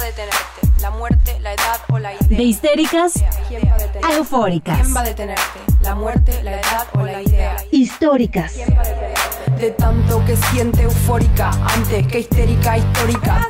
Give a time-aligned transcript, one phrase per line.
[0.00, 0.80] a detenerte?
[0.80, 2.38] ¿La muerte, la edad o la idea?
[2.38, 3.12] De histéricas
[4.02, 4.80] a eufóricas.
[4.80, 5.60] ¿Quién va a detenerte?
[5.82, 7.56] ¿La muerte, la edad o la idea?
[7.70, 8.54] Históricas.
[9.58, 13.46] De tanto que siente eufórica antes que histérica histórica.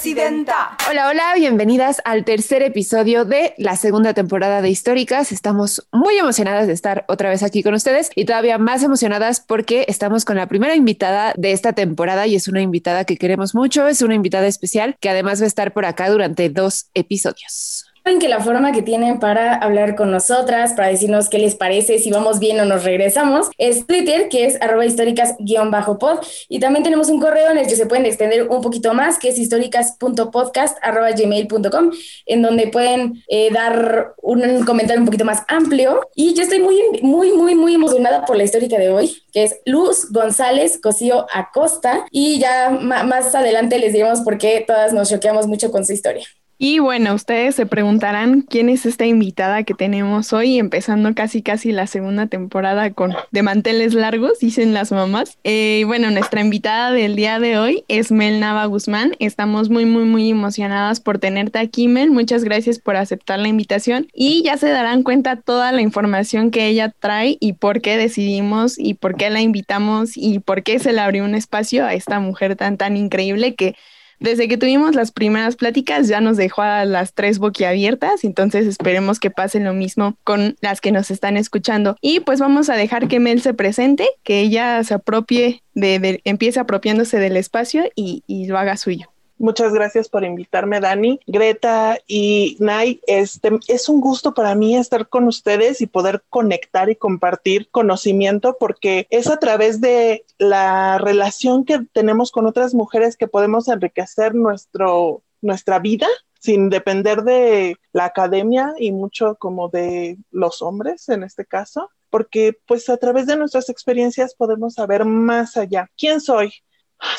[0.00, 0.78] Presidenta.
[0.88, 5.30] Hola, hola, bienvenidas al tercer episodio de la segunda temporada de Históricas.
[5.30, 9.84] Estamos muy emocionadas de estar otra vez aquí con ustedes y todavía más emocionadas porque
[9.88, 13.88] estamos con la primera invitada de esta temporada y es una invitada que queremos mucho,
[13.88, 17.89] es una invitada especial que además va a estar por acá durante dos episodios.
[18.02, 21.98] Saben que la forma que tienen para hablar con nosotras, para decirnos qué les parece,
[21.98, 26.20] si vamos bien o nos regresamos, es Twitter, que es arroba históricas-pod.
[26.48, 29.28] Y también tenemos un correo en el que se pueden extender un poquito más, que
[29.28, 31.90] es históricas.podcast.gmail.com,
[32.24, 36.00] en donde pueden eh, dar un comentario un poquito más amplio.
[36.14, 39.60] Y yo estoy muy, muy, muy, muy emocionada por la histórica de hoy, que es
[39.66, 42.06] Luz González Cosío Acosta.
[42.10, 46.26] Y ya más adelante les diremos por qué todas nos choqueamos mucho con su historia.
[46.62, 51.72] Y bueno, ustedes se preguntarán quién es esta invitada que tenemos hoy, empezando casi casi
[51.72, 55.38] la segunda temporada con de manteles largos, dicen las mamás.
[55.42, 59.12] Eh, bueno, nuestra invitada del día de hoy es Mel Nava Guzmán.
[59.20, 62.10] Estamos muy, muy, muy emocionadas por tenerte aquí, Mel.
[62.10, 66.66] Muchas gracias por aceptar la invitación y ya se darán cuenta toda la información que
[66.66, 70.92] ella trae y por qué decidimos y por qué la invitamos y por qué se
[70.92, 73.76] le abrió un espacio a esta mujer tan, tan increíble que
[74.20, 79.18] desde que tuvimos las primeras pláticas ya nos dejó a las tres boquiabiertas, entonces esperemos
[79.18, 81.96] que pase lo mismo con las que nos están escuchando.
[82.00, 86.60] Y pues vamos a dejar que Mel se presente, que ella se apropie, de, empiece
[86.60, 89.10] apropiándose del espacio y, y lo haga suyo.
[89.40, 93.00] Muchas gracias por invitarme, Dani, Greta y Nay.
[93.06, 98.58] Este es un gusto para mí estar con ustedes y poder conectar y compartir conocimiento
[98.60, 104.34] porque es a través de la relación que tenemos con otras mujeres que podemos enriquecer
[104.34, 106.06] nuestro, nuestra vida
[106.38, 112.58] sin depender de la academia y mucho como de los hombres en este caso, porque
[112.66, 115.88] pues a través de nuestras experiencias podemos saber más allá.
[115.96, 116.52] ¿Quién soy?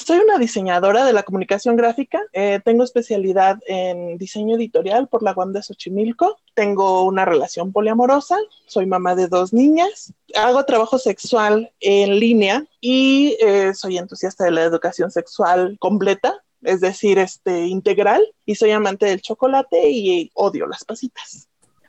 [0.06, 2.22] Soy una diseñadora de la comunicación gráfica.
[2.34, 6.38] Eh, tengo especialidad en diseño editorial por la UAM de Xochimilco.
[6.54, 8.38] Tengo una relación poliamorosa.
[8.68, 10.14] Soy mamá de dos niñas.
[10.36, 16.80] Hago trabajo sexual en línea y eh, soy entusiasta de la educación sexual completa, es
[16.82, 18.24] decir, este, integral.
[18.46, 21.48] Y soy amante del chocolate y odio las pasitas.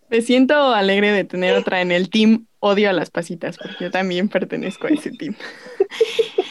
[0.09, 3.91] Me siento alegre de tener otra en el team Odio a las pasitas, porque yo
[3.91, 5.35] también pertenezco a ese team.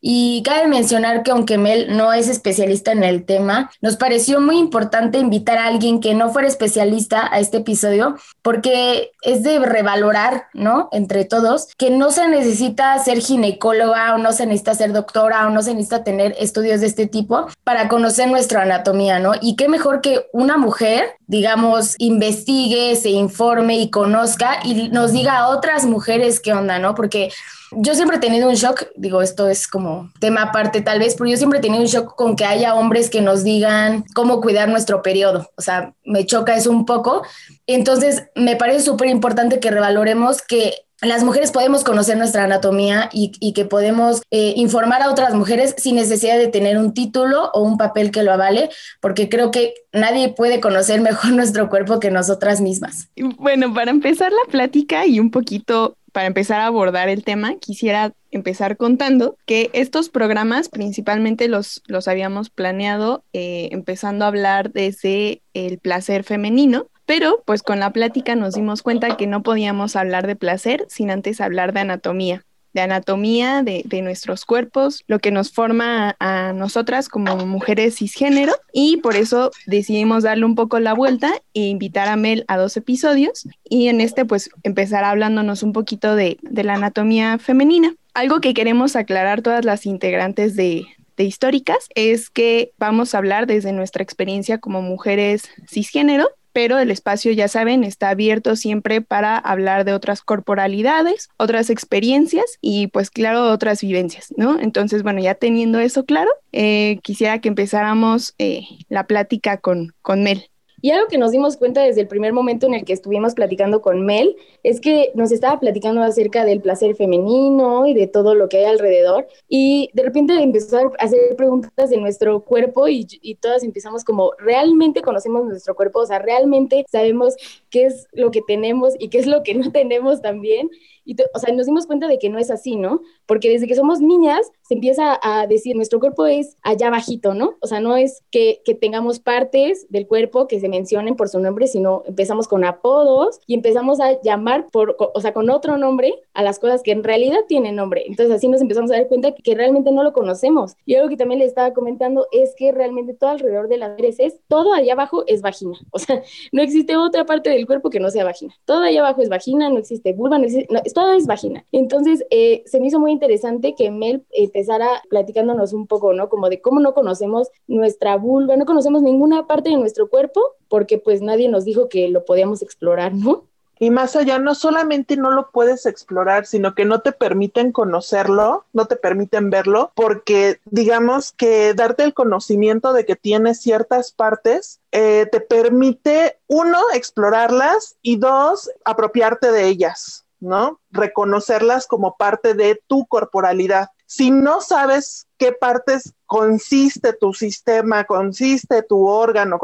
[0.00, 4.58] Y cabe mencionar que aunque Mel no es especialista en el tema, nos pareció muy
[4.58, 10.46] importante invitar a alguien que no fuera especialista a este episodio porque es de revalorar,
[10.54, 10.88] ¿no?
[10.92, 15.50] Entre todos, que no se necesita ser ginecóloga o no se necesita ser doctora o
[15.50, 19.32] no se necesita tener estudios de este tipo para conocer nuestra anatomía, ¿no?
[19.40, 25.38] Y qué mejor que una mujer, digamos, investigue, se informe y conozca y nos diga
[25.38, 26.94] a otras mujeres qué onda, ¿no?
[26.94, 27.30] Porque
[27.72, 31.30] yo siempre he tenido un shock, digo, esto es como tema aparte tal vez, pero
[31.30, 34.68] yo siempre he tenido un shock con que haya hombres que nos digan cómo cuidar
[34.68, 35.50] nuestro periodo.
[35.56, 37.22] O sea, me choca eso un poco.
[37.66, 43.52] Entonces, me parece súper importante que revaloremos que las mujeres podemos conocer nuestra anatomía y,
[43.52, 47.78] que podemos eh, informar a otras mujeres sin necesidad de tener un título o un
[47.78, 48.68] papel que lo avale,
[49.00, 53.10] porque creo que nadie puede conocer mejor nuestro cuerpo que nosotras mismas.
[53.36, 58.12] Bueno, para empezar la plática y un poquito para empezar a abordar el tema, quisiera
[58.32, 65.42] empezar contando que estos programas principalmente los, los habíamos planeado eh, empezando a hablar desde
[65.54, 70.26] el placer femenino, pero pues con la plática nos dimos cuenta que no podíamos hablar
[70.26, 75.50] de placer sin antes hablar de anatomía de anatomía de, nuestros cuerpos, lo que nos
[75.50, 81.32] forma a, nosotras como mujeres cisgénero y por eso decidimos darle un poco la vuelta
[81.52, 86.14] e invitar a Mel a dos episodios y en este pues empezar hablándonos un poquito
[86.14, 87.94] de, de la anatomía femenina.
[88.14, 90.86] Algo que queremos aclarar todas las integrantes de,
[91.18, 96.90] de históricas es que vamos a hablar desde nuestra experiencia como mujeres cisgénero pero el
[96.90, 103.10] espacio, ya saben, está abierto siempre para hablar de otras corporalidades, otras experiencias y pues
[103.10, 104.58] claro, otras vivencias, ¿no?
[104.60, 110.22] Entonces, bueno, ya teniendo eso claro, eh, quisiera que empezáramos eh, la plática con, con
[110.22, 110.50] Mel.
[110.80, 113.82] Y algo que nos dimos cuenta desde el primer momento en el que estuvimos platicando
[113.82, 118.48] con Mel es que nos estaba platicando acerca del placer femenino y de todo lo
[118.48, 119.26] que hay alrededor.
[119.48, 124.32] Y de repente empezó a hacer preguntas de nuestro cuerpo y, y todas empezamos como,
[124.38, 126.00] ¿realmente conocemos nuestro cuerpo?
[126.00, 127.34] O sea, ¿realmente sabemos
[127.70, 130.70] qué es lo que tenemos y qué es lo que no tenemos también?
[131.04, 133.00] Y, o sea, nos dimos cuenta de que no es así, ¿no?
[133.24, 137.56] Porque desde que somos niñas se empieza a decir, nuestro cuerpo es allá bajito, ¿no?
[137.62, 141.40] O sea, no es que, que tengamos partes del cuerpo que se mencionen por su
[141.40, 146.14] nombre, sino empezamos con apodos y empezamos a llamar por, o sea, con otro nombre
[146.34, 148.04] a las cosas que en realidad tienen nombre.
[148.06, 150.76] Entonces así nos empezamos a dar cuenta que, realmente no lo conocemos.
[150.86, 154.20] Y algo que también le estaba comentando es que realmente todo alrededor de las mujeres
[154.20, 155.78] es, todo allá abajo es vagina.
[155.90, 156.22] O sea,
[156.52, 158.54] no existe otra parte del cuerpo que no sea vagina.
[158.66, 161.64] Todo allá abajo es vagina, no existe vulva, no existe, no, todo es vagina.
[161.72, 166.28] Entonces, eh, se me hizo muy interesante que Mel empezara platicándonos un poco, ¿no?
[166.28, 170.98] Como de cómo no conocemos nuestra vulva, no conocemos ninguna parte de nuestro cuerpo porque
[170.98, 173.44] pues nadie nos dijo que lo podíamos explorar, ¿no?
[173.80, 178.64] Y más allá, no solamente no lo puedes explorar, sino que no te permiten conocerlo,
[178.72, 184.80] no te permiten verlo, porque digamos que darte el conocimiento de que tienes ciertas partes
[184.90, 190.24] eh, te permite, uno, explorarlas y dos, apropiarte de ellas.
[190.40, 190.80] ¿no?
[190.90, 193.88] Reconocerlas como parte de tu corporalidad.
[194.06, 199.58] Si no sabes qué partes consiste tu sistema, consiste tu órgano,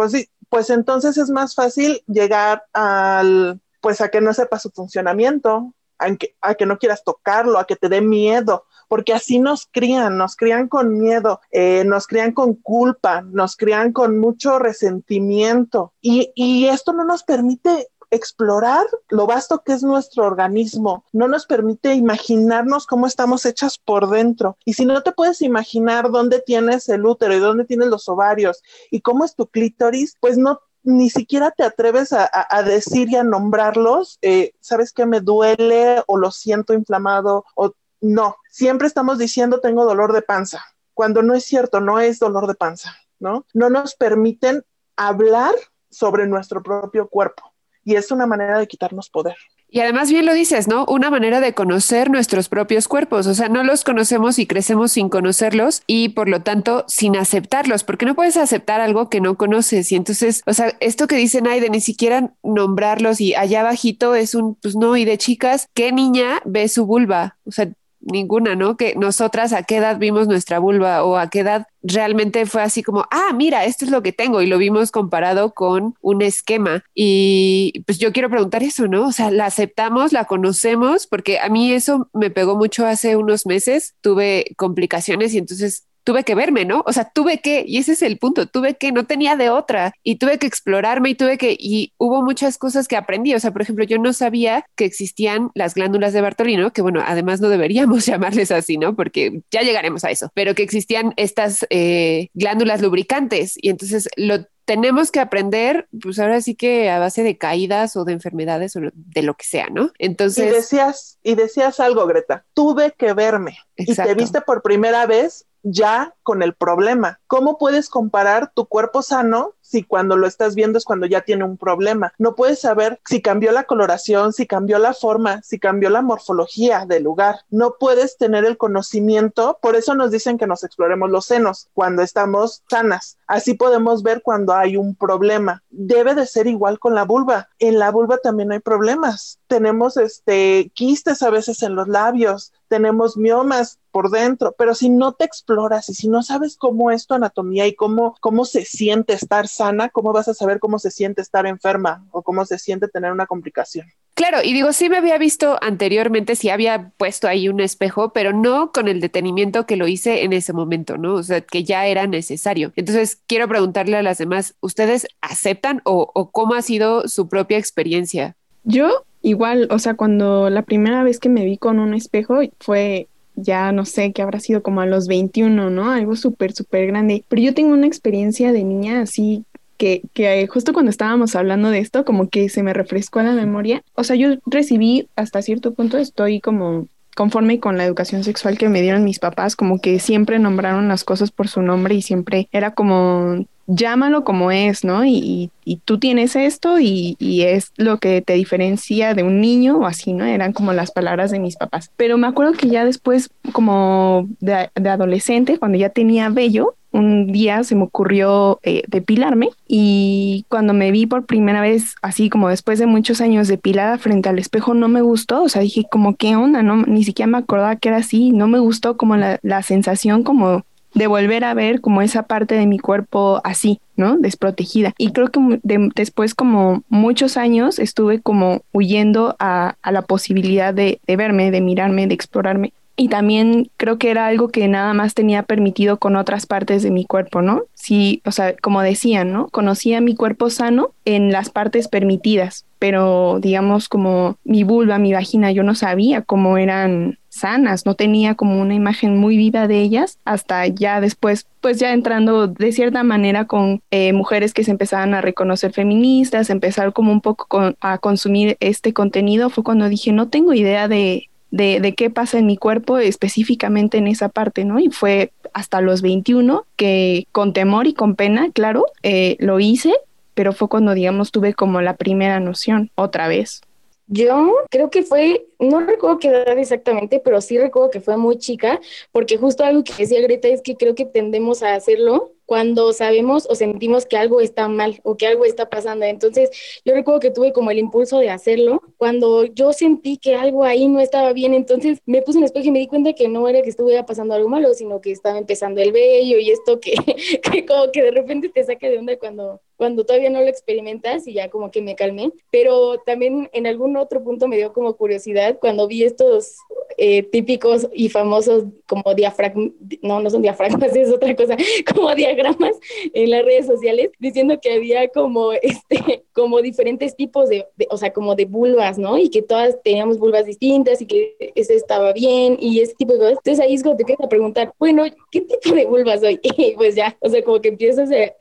[0.55, 6.15] pues entonces es más fácil llegar al, pues a que no sepas su funcionamiento, a
[6.15, 10.17] que, a que no quieras tocarlo, a que te dé miedo, porque así nos crían,
[10.17, 15.93] nos crían con miedo, eh, nos crían con culpa, nos crían con mucho resentimiento.
[16.01, 21.47] Y, y esto no nos permite explorar lo vasto que es nuestro organismo, no nos
[21.47, 24.57] permite imaginarnos cómo estamos hechas por dentro.
[24.65, 28.63] Y si no te puedes imaginar dónde tienes el útero y dónde tienes los ovarios
[28.91, 33.25] y cómo es tu clítoris, pues no ni siquiera te atreves a, decir y a
[33.25, 37.73] nombrarlos, eh, sabes que me duele o lo siento inflamado o
[38.03, 40.63] no, siempre estamos diciendo tengo dolor de panza,
[40.93, 43.47] cuando no es cierto, no es dolor de panza, ¿no?
[43.55, 44.63] No nos permiten
[44.95, 45.55] hablar
[45.89, 47.54] sobre nuestro propio cuerpo
[47.85, 49.37] y es una manera de quitarnos poder.
[49.69, 50.87] Y además bien lo dices, ¿no?
[50.87, 55.09] Una manera de conocer nuestros propios cuerpos, o sea, no los conocemos y crecemos sin
[55.09, 59.91] conocerlos y por lo tanto sin aceptarlos, porque no puedes aceptar algo que no conoces.
[59.91, 64.15] Y entonces, o sea, esto que dicen, ay, de ni siquiera nombrarlos y allá abajito
[64.15, 67.37] es un, pues no, y de chicas, ¿qué niña ve su vulva?
[67.45, 67.69] O sea,
[68.05, 68.77] ninguna, ¿no?
[68.77, 72.83] Que nosotras a qué edad vimos nuestra vulva o a qué edad realmente fue así
[72.83, 76.85] como, ah, mira, esto es lo que tengo y lo vimos comparado con un esquema.
[76.95, 79.09] Y pues yo quiero preguntar eso, ¿no?
[79.09, 83.47] O sea, la aceptamos, la conocemos, porque a mí eso me pegó mucho hace unos
[83.47, 86.85] meses, tuve complicaciones y entonces tuve que verme, ¿no?
[86.87, 89.95] O sea, tuve que, y ese es el punto, tuve que, no tenía de otra,
[90.03, 93.53] y tuve que explorarme y tuve que, y hubo muchas cosas que aprendí, o sea,
[93.53, 97.49] por ejemplo, yo no sabía que existían las glándulas de Bartolino, que bueno, además no
[97.49, 98.95] deberíamos llamarles así, ¿no?
[98.95, 104.47] Porque ya llegaremos a eso, pero que existían estas eh, glándulas lubricantes, y entonces lo
[104.67, 108.81] tenemos que aprender, pues ahora sí que a base de caídas o de enfermedades o
[108.93, 109.91] de lo que sea, ¿no?
[109.99, 110.47] Entonces.
[110.47, 113.59] Y decías, y decías algo, Greta, tuve que verme.
[113.77, 117.19] Y te viste por primera vez ya con el problema.
[117.27, 121.45] ¿Cómo puedes comparar tu cuerpo sano si cuando lo estás viendo es cuando ya tiene
[121.45, 122.13] un problema?
[122.19, 126.85] No puedes saber si cambió la coloración, si cambió la forma, si cambió la morfología
[126.87, 127.41] del lugar.
[127.51, 132.03] No puedes tener el conocimiento, por eso nos dicen que nos exploremos los senos cuando
[132.03, 133.19] estamos sanas.
[133.27, 135.63] Así podemos ver cuando hay un problema.
[135.71, 137.49] Debe de ser igual con la vulva.
[137.59, 139.41] En la vulva también hay problemas.
[139.47, 145.13] Tenemos este quistes a veces en los labios, tenemos miomas por dentro, pero si no
[145.13, 149.13] te exploras y si no sabes cómo es tu anatomía y cómo, cómo se siente
[149.13, 152.89] estar sana, ¿cómo vas a saber cómo se siente estar enferma o cómo se siente
[152.89, 153.87] tener una complicación?
[154.15, 158.33] Claro, y digo, sí me había visto anteriormente, sí había puesto ahí un espejo, pero
[158.33, 161.15] no con el detenimiento que lo hice en ese momento, ¿no?
[161.15, 162.73] O sea, que ya era necesario.
[162.75, 167.59] Entonces, quiero preguntarle a las demás, ¿ustedes aceptan o, o cómo ha sido su propia
[167.59, 168.37] experiencia?
[168.65, 173.09] Yo igual, o sea, cuando la primera vez que me vi con un espejo fue
[173.37, 175.91] ya no sé, que habrá sido como a los 21, ¿no?
[175.91, 177.25] Algo súper, súper grande.
[177.29, 179.45] Pero yo tengo una experiencia de niña así
[179.77, 183.83] que, que, justo cuando estábamos hablando de esto, como que se me refrescó la memoria.
[183.95, 188.69] O sea, yo recibí hasta cierto punto, estoy como conforme con la educación sexual que
[188.69, 192.49] me dieron mis papás, como que siempre nombraron las cosas por su nombre y siempre
[192.51, 195.05] era como llámalo como es, ¿no?
[195.05, 195.51] Y,
[195.87, 200.25] tú tienes esto y, es lo que te diferencia de un niño o así, ¿no?
[200.25, 201.91] Eran como las palabras de mis papás.
[201.97, 207.65] Pero me acuerdo que ya después, como de, adolescente, cuando ya tenía vello, un día
[207.65, 212.79] se me ocurrió eh, depilarme y cuando me vi por primera vez, así como después
[212.79, 216.37] de muchos años depilada frente al espejo, no me gustó, o sea, dije como, ¿qué
[216.37, 216.63] onda?
[216.63, 220.63] No, ni siquiera me acordaba que era así, no me gustó como la sensación como
[220.95, 224.17] de volver a ver como esa parte de mi cuerpo así, ¿no?
[224.17, 224.93] Desprotegida.
[224.97, 231.01] Y creo que después como muchos años estuve como huyendo a, a la posibilidad de,
[231.07, 232.73] de verme, de mirarme, de explorarme.
[232.97, 236.93] Y también creo que era algo que nada más tenía permitido con otras partes de
[236.93, 237.63] mi cuerpo, ¿no?
[237.75, 239.49] Sí, o sea, como decían, ¿no?
[239.49, 245.51] Conocía mi cuerpo sano en las partes permitidas, pero digamos como mi vulva, mi vagina,
[245.51, 250.19] yo no sabía cómo eran sanas, no tenía como una imagen muy viva de ellas
[250.25, 255.15] hasta ya después, pues ya entrando de cierta manera con eh, mujeres que se empezaban
[255.15, 260.29] a reconocer feministas, empezar como un poco a consumir este contenido, fue cuando dije, no
[260.29, 264.79] tengo idea de, de, qué pasa en mi cuerpo específicamente en esa parte, ¿no?
[264.79, 269.93] Y fue hasta los 21 que con temor y con pena, claro, eh, lo hice,
[270.35, 273.63] pero fue cuando, digamos, tuve como la primera noción otra vez.
[274.07, 278.37] Yo creo que fue, no recuerdo qué edad exactamente, pero sí recuerdo que fue muy
[278.37, 278.81] chica,
[279.13, 283.47] porque justo algo que decía Greta es que creo que tendemos a hacerlo cuando sabemos
[283.49, 286.05] o sentimos que algo está mal o que algo está pasando.
[286.05, 286.51] Entonces,
[286.85, 290.89] yo recuerdo que tuve como el impulso de hacerlo cuando yo sentí que algo ahí
[290.89, 291.55] no estaba bien.
[291.55, 294.05] Entonces, me puse en el espejo y me di cuenta que no era que estuviera
[294.07, 296.93] pasando algo malo, sino que estaba empezando el vello y esto que,
[297.53, 301.27] que como que de repente te saca de onda cuando, cuando todavía no lo experimentas
[301.27, 302.33] y ya como que me calmé.
[302.51, 306.57] Pero también en algún otro punto me dio como curiosidad cuando vi estos
[306.97, 311.57] eh, típicos y famosos como diafragmas, no, no son diafragmas, es otra cosa,
[311.95, 312.77] como diagramas
[313.13, 318.11] en las redes sociales, diciendo que había como, este, como diferentes tipos de, o sea,
[318.11, 319.19] como de vulvas, ¿no?
[319.19, 323.19] Y que todas teníamos vulvas distintas y que ese estaba bien y ese tipo de
[323.19, 323.39] cosas.
[323.45, 326.41] Entonces ahí es cuando te empiezas a preguntar, bueno, ¿qué tipo de vulvas soy?
[326.43, 328.33] Y pues ya, o sea, como que empiezas a,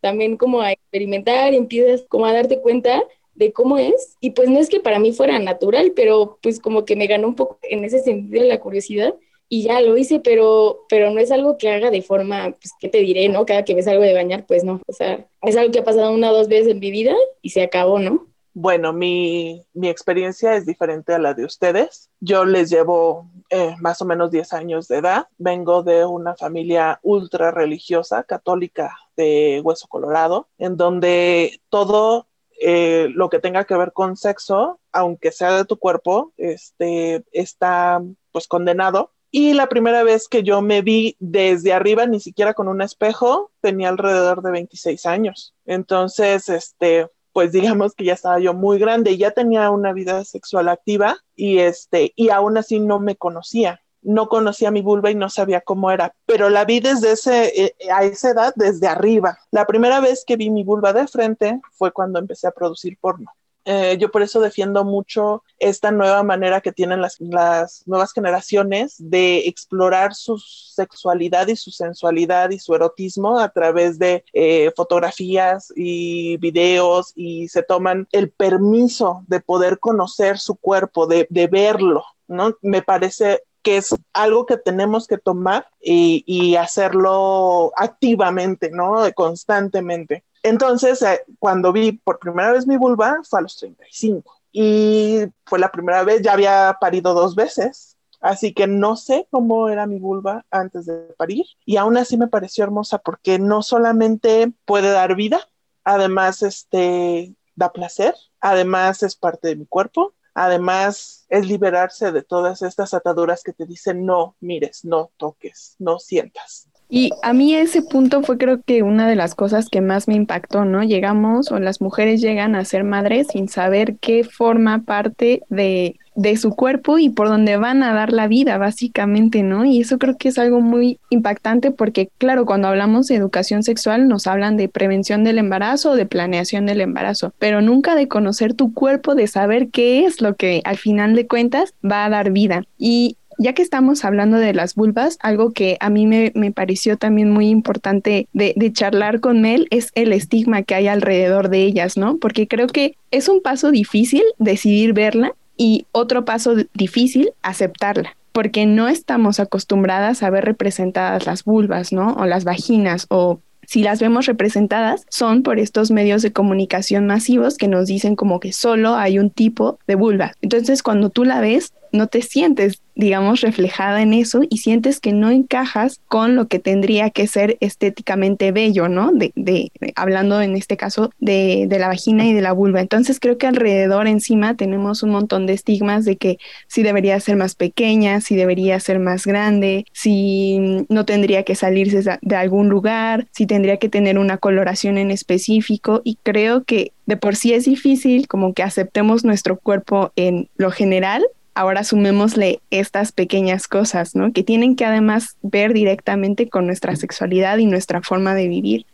[0.00, 3.02] también como a experimentar empiezas como a darte cuenta
[3.34, 4.16] de cómo es.
[4.20, 7.28] Y pues no es que para mí fuera natural, pero pues como que me ganó
[7.28, 9.14] un poco en ese sentido la curiosidad
[9.48, 12.88] y ya lo hice, pero, pero no es algo que haga de forma, pues, ¿qué
[12.88, 13.46] te diré, no?
[13.46, 14.80] Cada que ves algo de bañar, pues no.
[14.86, 17.50] O sea, es algo que ha pasado una o dos veces en mi vida y
[17.50, 18.26] se acabó, ¿no?
[18.58, 22.08] Bueno, mi, mi experiencia es diferente a la de ustedes.
[22.20, 25.28] Yo les llevo eh, más o menos 10 años de edad.
[25.36, 33.28] Vengo de una familia ultra religiosa, católica de Hueso Colorado, en donde todo eh, lo
[33.28, 39.12] que tenga que ver con sexo, aunque sea de tu cuerpo, este, está pues condenado.
[39.30, 43.50] Y la primera vez que yo me vi desde arriba, ni siquiera con un espejo,
[43.60, 45.54] tenía alrededor de 26 años.
[45.66, 50.70] Entonces, este, pues digamos que ya estaba yo muy grande, ya tenía una vida sexual
[50.70, 55.28] activa y este, y aún así no me conocía no conocía mi vulva y no
[55.28, 59.36] sabía cómo era, pero la vi desde ese, eh, a esa edad, desde arriba.
[59.50, 63.32] La primera vez que vi mi vulva de frente fue cuando empecé a producir porno.
[63.68, 69.38] Eh, yo por eso defiendo mucho esta nueva manera que tienen las, nuevas generaciones de
[69.48, 76.36] explorar su sexualidad y su sensualidad y su erotismo a través de eh, fotografías y
[76.36, 82.56] videos y se toman el permiso de poder conocer su cuerpo, de, de verlo, ¿no?
[82.62, 89.02] Me parece que es algo que tenemos que tomar y, hacerlo activamente, ¿no?
[89.16, 90.22] Constantemente.
[90.46, 95.58] Entonces, eh, cuando vi por primera vez mi vulva fue a los 35 y fue
[95.58, 99.98] la primera vez, ya había parido dos veces, así que no sé cómo era mi
[99.98, 105.16] vulva antes de parir y aún así me pareció hermosa porque no solamente puede dar
[105.16, 105.40] vida,
[105.84, 112.60] además este da placer, además es parte de mi cuerpo Además, es liberarse de todas
[112.60, 116.68] estas ataduras que te dicen no mires, no toques, no sientas.
[116.88, 120.14] Y a mí ese punto fue creo que una de las cosas que más me
[120.14, 120.84] impactó, ¿no?
[120.84, 126.36] Llegamos o las mujeres llegan a ser madres sin saber qué forma parte de, de
[126.36, 129.64] su cuerpo y por dónde van a dar la vida, básicamente, ¿no?
[129.64, 134.08] Y eso creo que es algo muy impactante porque, claro, cuando hablamos de educación sexual
[134.08, 138.54] nos hablan de prevención del embarazo o de planeación del embarazo, pero nunca de conocer
[138.54, 142.30] tu cuerpo, de saber qué es lo que al final de cuentas va a dar
[142.30, 142.62] vida.
[142.78, 147.30] Y ya que estamos hablando de las vulvas, algo que a mí me, pareció también
[147.30, 151.96] muy importante de, de, charlar con Mel es el estigma que hay alrededor de ellas,
[151.96, 152.16] ¿no?
[152.18, 158.66] Porque creo que es un paso difícil decidir verla y otro paso difícil aceptarla porque
[158.66, 162.12] no estamos acostumbradas a ver representadas las vulvas, ¿no?
[162.18, 167.56] O las vaginas o si las vemos representadas, son por estos medios de comunicación masivos
[167.56, 170.34] que nos dicen como que solo hay un tipo de vulva.
[170.40, 175.12] Entonces, cuando tú la ves, no te sientes, digamos, reflejada en eso y sientes que
[175.12, 179.12] no encajas con lo que tendría que ser estéticamente bello, ¿no?
[179.12, 182.80] De, de hablando en este caso de, de, la vagina y de la vulva.
[182.80, 186.38] Entonces creo que alrededor encima tenemos un montón de estigmas de que
[186.68, 192.18] si debería ser más pequeña, si debería ser más grande, si no tendría que salirse
[192.20, 197.16] de algún lugar, si tendría que tener una coloración en específico y creo que de
[197.16, 201.24] por sí es difícil como que aceptemos nuestro cuerpo en lo general
[201.56, 204.32] ahora sumémosle estas pequeñas cosas, ¿no?
[204.32, 208.86] Que tienen que además ver directamente con nuestra sexualidad y nuestra forma de vivir.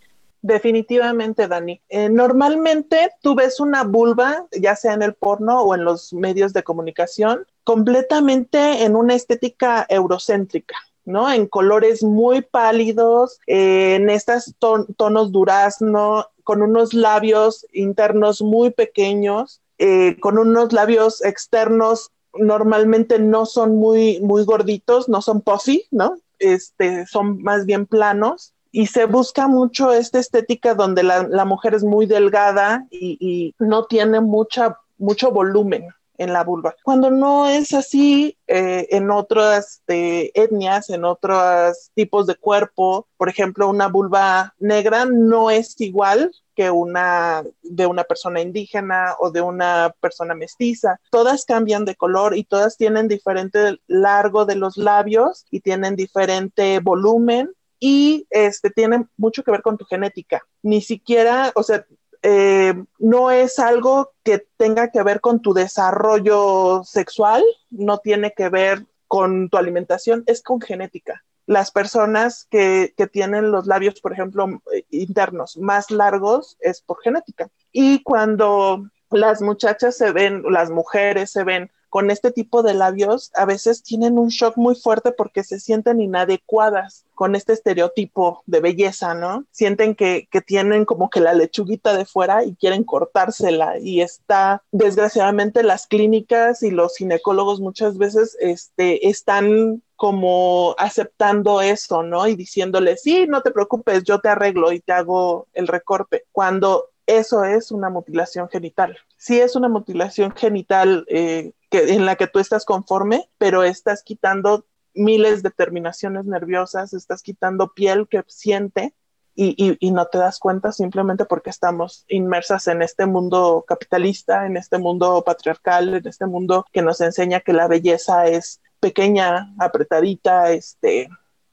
[0.42, 1.80] Definitivamente, Dani.
[1.88, 6.52] Eh, normalmente tú ves una vulva, ya sea en el porno o en los medios
[6.52, 10.76] de comunicación, completamente en una estética eurocéntrica.
[11.04, 11.32] ¿no?
[11.32, 19.60] En colores muy pálidos, eh, en estos tonos durazno, con unos labios internos muy pequeños,
[19.78, 26.16] eh, con unos labios externos normalmente no son muy, muy gorditos, no son puffy, ¿no?
[26.38, 31.84] Este, son más bien planos y se busca mucho esta estética donde la, mujer es
[31.84, 36.74] muy delgada y, no tiene mucha, mucho volumen en la vulva.
[36.82, 43.28] Cuando no es así eh, en otras este, etnias, en otros tipos de cuerpo, por
[43.28, 49.40] ejemplo, una vulva negra no es igual que una de una persona indígena o de
[49.40, 51.00] una persona mestiza.
[51.10, 56.80] Todas cambian de color y todas tienen diferente largo de los labios y tienen diferente
[56.80, 60.42] volumen y este tiene mucho que ver con tu genética.
[60.62, 61.84] Ni siquiera, o sea,
[62.22, 68.48] eh, no es algo que tenga que ver con tu desarrollo sexual, no tiene que
[68.48, 74.46] ver con tu alimentación, es con genética las personas que, tienen los labios, por ejemplo,
[74.90, 77.50] internos más largos es por genética.
[77.72, 83.30] Y cuando las muchachas se ven, las mujeres se ven con este tipo de labios,
[83.34, 88.60] a veces tienen un shock muy fuerte porque se sienten inadecuadas con este estereotipo de
[88.60, 89.44] belleza, ¿no?
[89.50, 95.62] Sienten que, tienen como que la lechuguita de fuera y quieren cortársela y está, desgraciadamente,
[95.62, 102.26] las clínicas y los ginecólogos muchas veces este, están como aceptando eso, ¿no?
[102.26, 106.88] Y diciéndole, sí, no te preocupes, yo te arreglo y te hago el recorte, cuando
[107.06, 108.96] eso es una mutilación genital.
[109.16, 114.02] Sí es una mutilación genital eh, que, en la que tú estás conforme, pero estás
[114.02, 118.94] quitando miles de terminaciones nerviosas, estás quitando piel que siente
[119.34, 124.58] y, y, no te das cuenta simplemente porque estamos inmersas en este mundo capitalista, en
[124.58, 130.52] este mundo patriarcal, en este mundo que nos enseña que la belleza es pequeña, apretadita,
[130.52, 131.08] este,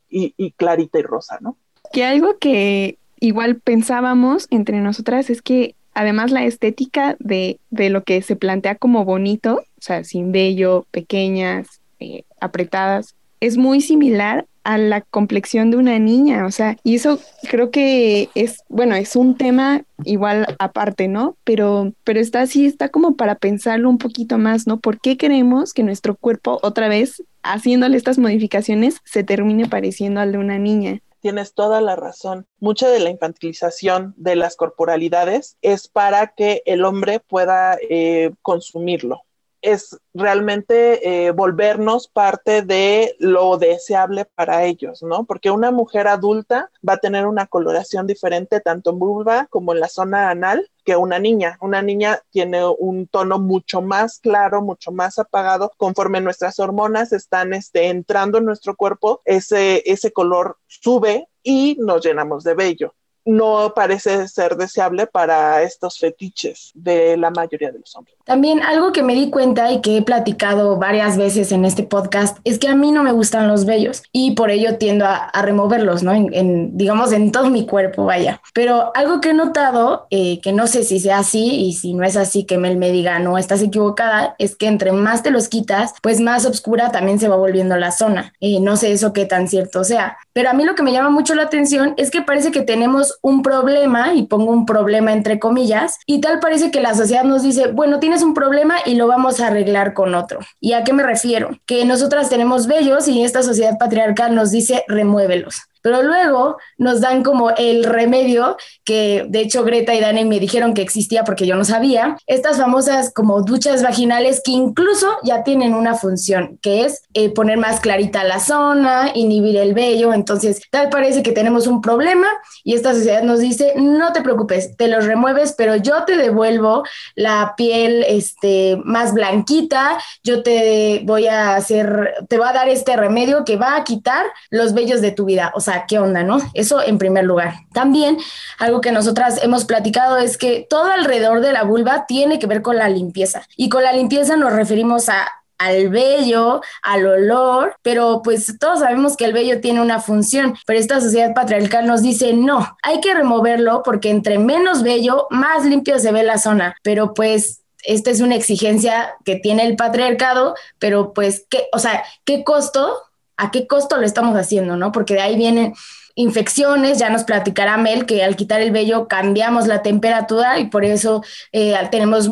[0.09, 1.57] y, y clarita y rosa, ¿no?
[1.93, 8.03] Que algo que igual pensábamos entre nosotras es que además la estética de, de lo
[8.03, 14.45] que se plantea como bonito, o sea, sin vello, pequeñas, eh, apretadas, es muy similar
[14.63, 19.15] a la complexión de una niña, o sea, y eso creo que es, bueno, es
[19.15, 21.37] un tema igual aparte, ¿no?
[21.43, 24.79] Pero, pero está así, está como para pensarlo un poquito más, ¿no?
[24.79, 30.33] ¿Por qué queremos que nuestro cuerpo otra vez, haciéndole estas modificaciones, se termine pareciendo al
[30.33, 30.99] de una niña?
[31.19, 32.47] Tienes toda la razón.
[32.59, 39.21] Mucha de la infantilización de las corporalidades es para que el hombre pueda eh, consumirlo.
[39.61, 45.25] Es realmente eh, volvernos parte de lo deseable para ellos, ¿no?
[45.25, 49.79] Porque una mujer adulta va a tener una coloración diferente tanto en vulva como en
[49.79, 51.57] la zona anal que una niña.
[51.61, 55.71] Una niña tiene un tono mucho más claro, mucho más apagado.
[55.77, 62.03] Conforme nuestras hormonas están este, entrando en nuestro cuerpo, ese, ese color sube y nos
[62.03, 62.93] llenamos de vello
[63.25, 68.15] no parece ser deseable para estos fetiches de la mayoría de los hombres.
[68.25, 72.37] También algo que me di cuenta y que he platicado varias veces en este podcast
[72.43, 76.03] es que a mí no me gustan los vellos y por ello tiendo a, removerlos,
[76.03, 76.13] ¿no?
[76.13, 78.41] Digamos, en todo mi cuerpo, vaya.
[78.53, 82.03] Pero algo que he notado, eh, que no sé si sea así y si no
[82.03, 85.47] es así, que Mel me diga, no, estás equivocada, es que entre más te los
[85.47, 88.33] quitas, pues más oscura también se va volviendo la zona.
[88.39, 90.17] Eh, no sé eso qué tan cierto sea.
[90.33, 93.08] Pero a mí lo que me llama mucho la atención es que parece que tenemos
[93.21, 97.43] un problema, y pongo un problema entre comillas, y tal parece que la sociedad nos
[97.43, 100.39] dice, bueno, tienes un problema y lo vamos a arreglar con otro.
[100.59, 101.49] ¿Y a qué me refiero?
[101.65, 105.61] Que nosotras tenemos vellos y esta sociedad patriarcal nos dice, remuévelos.
[105.81, 110.73] Pero luego nos dan como el remedio que de hecho Greta y Dani me dijeron
[110.73, 115.73] que existía porque yo no sabía, estas famosas como duchas vaginales que incluso ya tienen
[115.73, 120.89] una función, que es eh, poner más clarita la zona, inhibir el vello, entonces tal
[120.89, 122.27] parece que tenemos un problema
[122.63, 126.83] y esta sociedad nos dice, no te preocupes, te los remueves, pero yo te devuelvo
[127.15, 132.95] la piel este, más blanquita, yo te voy a hacer, te voy a dar este
[132.95, 135.51] remedio que va a quitar los vellos de tu vida.
[135.55, 136.39] O sea, ¿qué onda, no?
[136.53, 137.53] Eso en primer lugar.
[137.73, 138.17] También
[138.57, 142.61] algo que nosotras hemos platicado es que todo alrededor de la vulva tiene que ver
[142.61, 143.43] con la limpieza.
[143.55, 145.27] Y con la limpieza nos referimos a
[145.59, 150.79] al vello, al olor, pero pues todos sabemos que el vello tiene una función, pero
[150.79, 155.99] esta sociedad patriarcal nos dice no, hay que removerlo porque entre menos vello, más limpio
[155.99, 161.13] se ve la zona, pero pues esta es una exigencia que tiene el patriarcado, pero
[161.13, 163.01] pues, ¿qué, o sea, qué costo,
[163.39, 164.91] a qué costo lo estamos haciendo, no?
[164.91, 165.73] Porque de ahí vienen
[166.15, 170.83] infecciones, ya nos platicará Mel que al quitar el vello cambiamos la temperatura y por
[170.83, 171.23] eso
[171.53, 172.31] eh, tenemos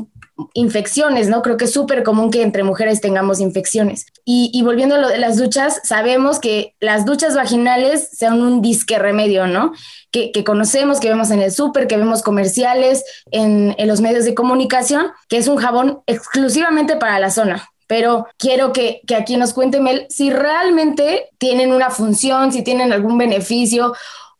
[0.54, 1.42] infecciones, ¿no?
[1.42, 4.06] Creo que es súper común que entre mujeres tengamos infecciones.
[4.24, 9.00] Y, volviendo a lo de las duchas, sabemos que las duchas vaginales son un disque
[9.00, 9.72] remedio, ¿no?
[10.12, 14.36] Que, conocemos, que vemos en el súper, que vemos comerciales, en, en los medios de
[14.36, 19.54] comunicación, que es un jabón exclusivamente para la zona pero quiero que, que, aquí nos
[19.54, 23.94] cuente Mel si realmente tienen una función, si tienen algún beneficio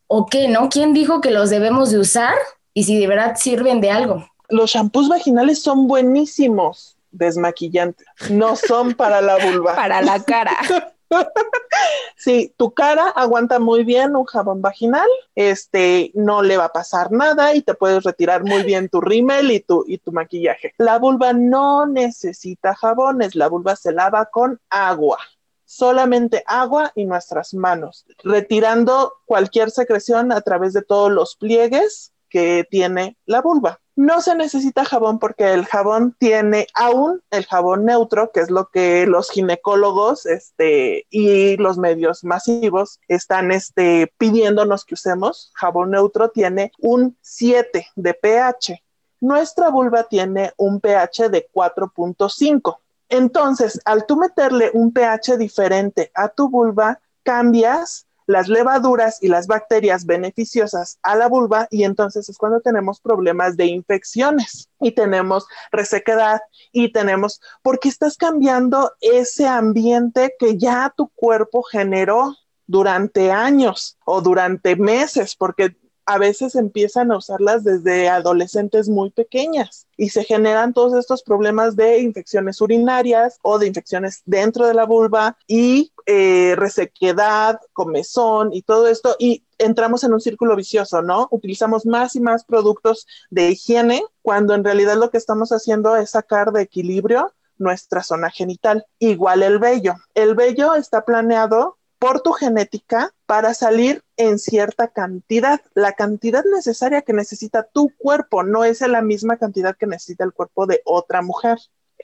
[0.06, 0.68] o qué, ¿no?
[0.68, 2.34] ¿Quién dijo que los debemos de usar
[2.74, 4.24] y si de verdad sirven de algo?
[4.48, 8.06] los shampoos vaginales son buenísimos, desmaquillantes.
[8.30, 9.74] No son para la vulva.
[9.76, 10.56] para la cara.
[12.16, 17.12] Sí, tu cara aguanta muy bien un jabón vaginal, este no le va a pasar
[17.12, 20.74] nada y te puedes retirar muy bien tu rímel y tu, y tu maquillaje.
[20.78, 25.18] La vulva no necesita jabones, la vulva se lava con agua
[25.64, 32.66] solamente agua y nuestras manos, retirando cualquier secreción a través de todos los pliegues que
[32.70, 33.80] tiene la vulva.
[33.96, 38.68] No se necesita jabón porque el jabón tiene aún el jabón neutro, que es lo
[38.68, 45.50] que los ginecólogos este, y los medios masivos están este, pidiéndonos que usemos.
[45.54, 48.84] Jabón neutro tiene un 7 de pH.
[49.20, 52.78] Nuestra vulva tiene un pH de 4.5.
[53.08, 59.46] Entonces, al tú meterle un pH diferente a tu vulva, cambias las levaduras y las
[59.46, 65.46] bacterias beneficiosas a la vulva y entonces es cuando tenemos problemas de infecciones y tenemos
[65.72, 72.36] resequedad y tenemos, porque estás cambiando ese ambiente que ya tu cuerpo generó
[72.66, 75.74] durante años o durante meses, porque
[76.08, 81.76] a veces empiezan a usarlas desde adolescentes muy pequeñas y se generan todos estos problemas
[81.76, 88.62] de infecciones urinarias o de infecciones dentro de la vulva y eh, resequedad, comezón y
[88.62, 91.28] todo esto y entramos en un círculo vicioso, ¿no?
[91.30, 96.12] Utilizamos más y más productos de higiene cuando en realidad lo que estamos haciendo es
[96.12, 98.86] sacar de equilibrio nuestra zona genital.
[98.98, 99.96] Igual el vello.
[100.14, 105.60] El vello está planeado por tu genética para salir en cierta cantidad.
[105.74, 110.32] La cantidad necesaria que necesita tu cuerpo no es la misma cantidad que necesita el
[110.32, 111.58] cuerpo de otra mujer.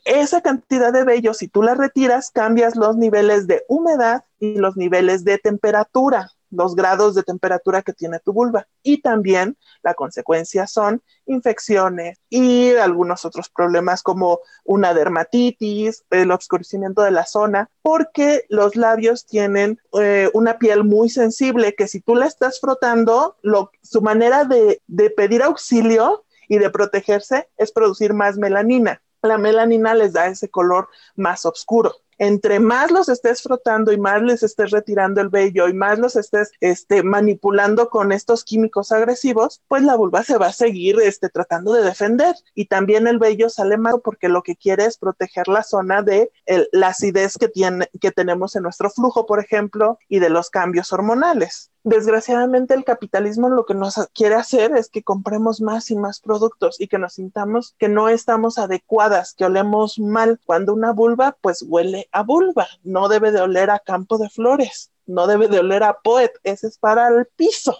[0.04, 4.76] Esa cantidad de vello, si tú la retiras, cambias los niveles de humedad y los
[4.76, 8.66] niveles de temperatura los grados de temperatura que tiene tu vulva.
[8.82, 17.02] Y también la consecuencia son infecciones y algunos otros problemas como una dermatitis, el obscurecimiento
[17.02, 22.14] de la zona, porque los labios tienen eh, una piel muy sensible que si tú
[22.14, 23.36] la estás frotando,
[23.82, 29.02] su manera de, de pedir auxilio y de protegerse es producir más melanina.
[29.22, 34.22] La melanina les da ese color más oscuro entre más los estés frotando y más
[34.22, 39.62] les estés retirando el vello y más los estés este, manipulando con estos químicos agresivos,
[39.68, 42.34] pues la vulva se va a seguir este, tratando de defender.
[42.54, 46.30] Y también el vello sale mal porque lo que quiere es proteger la zona de
[46.72, 50.92] la acidez que, tiene, que tenemos en nuestro flujo, por ejemplo, y de los cambios
[50.92, 56.20] hormonales desgraciadamente el capitalismo lo que nos quiere hacer es que compremos más y más
[56.20, 60.40] productos y que nos sintamos que no estamos adecuadas, que olemos mal.
[60.44, 64.90] Cuando una vulva, pues huele a vulva, no debe de oler a campo de flores.
[65.06, 67.76] No debe de oler a poet, ese es para el piso.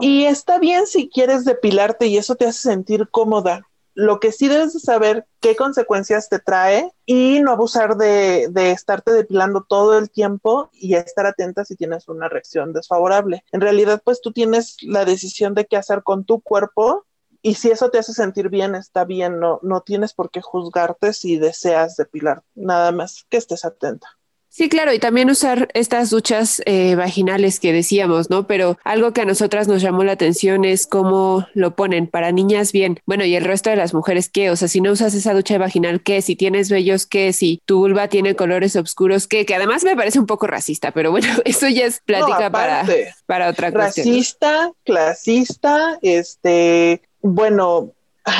[0.00, 4.48] Y está bien si quieres depilarte y eso te hace sentir cómoda, lo que sí
[4.48, 9.96] debes de saber qué consecuencias te trae y no abusar de, de, estarte depilando todo
[9.98, 13.44] el tiempo y estar atenta si tienes una reacción desfavorable.
[13.52, 17.06] En realidad, pues tú tienes la decisión de qué hacer con tu cuerpo
[17.46, 21.12] y si eso te hace sentir bien, está bien, no, no tienes por qué juzgarte
[21.12, 24.08] si deseas depilar, nada más que estés atenta.
[24.56, 28.46] Sí, claro, y también usar estas duchas eh, vaginales que decíamos, ¿no?
[28.46, 32.70] Pero algo que a nosotras nos llamó la atención es cómo lo ponen para niñas
[32.70, 33.00] bien.
[33.04, 34.50] Bueno, y el resto de las mujeres, ¿qué?
[34.50, 36.22] O sea, si no usas esa ducha vaginal, ¿qué?
[36.22, 37.32] Si tienes vellos, ¿qué?
[37.32, 39.44] Si tu vulva tiene colores oscuros, ¿qué?
[39.44, 42.86] Que además me parece un poco racista, pero bueno, eso ya es plática para,
[43.26, 44.06] para otra cuestión.
[44.06, 47.90] Racista, clasista, este, bueno,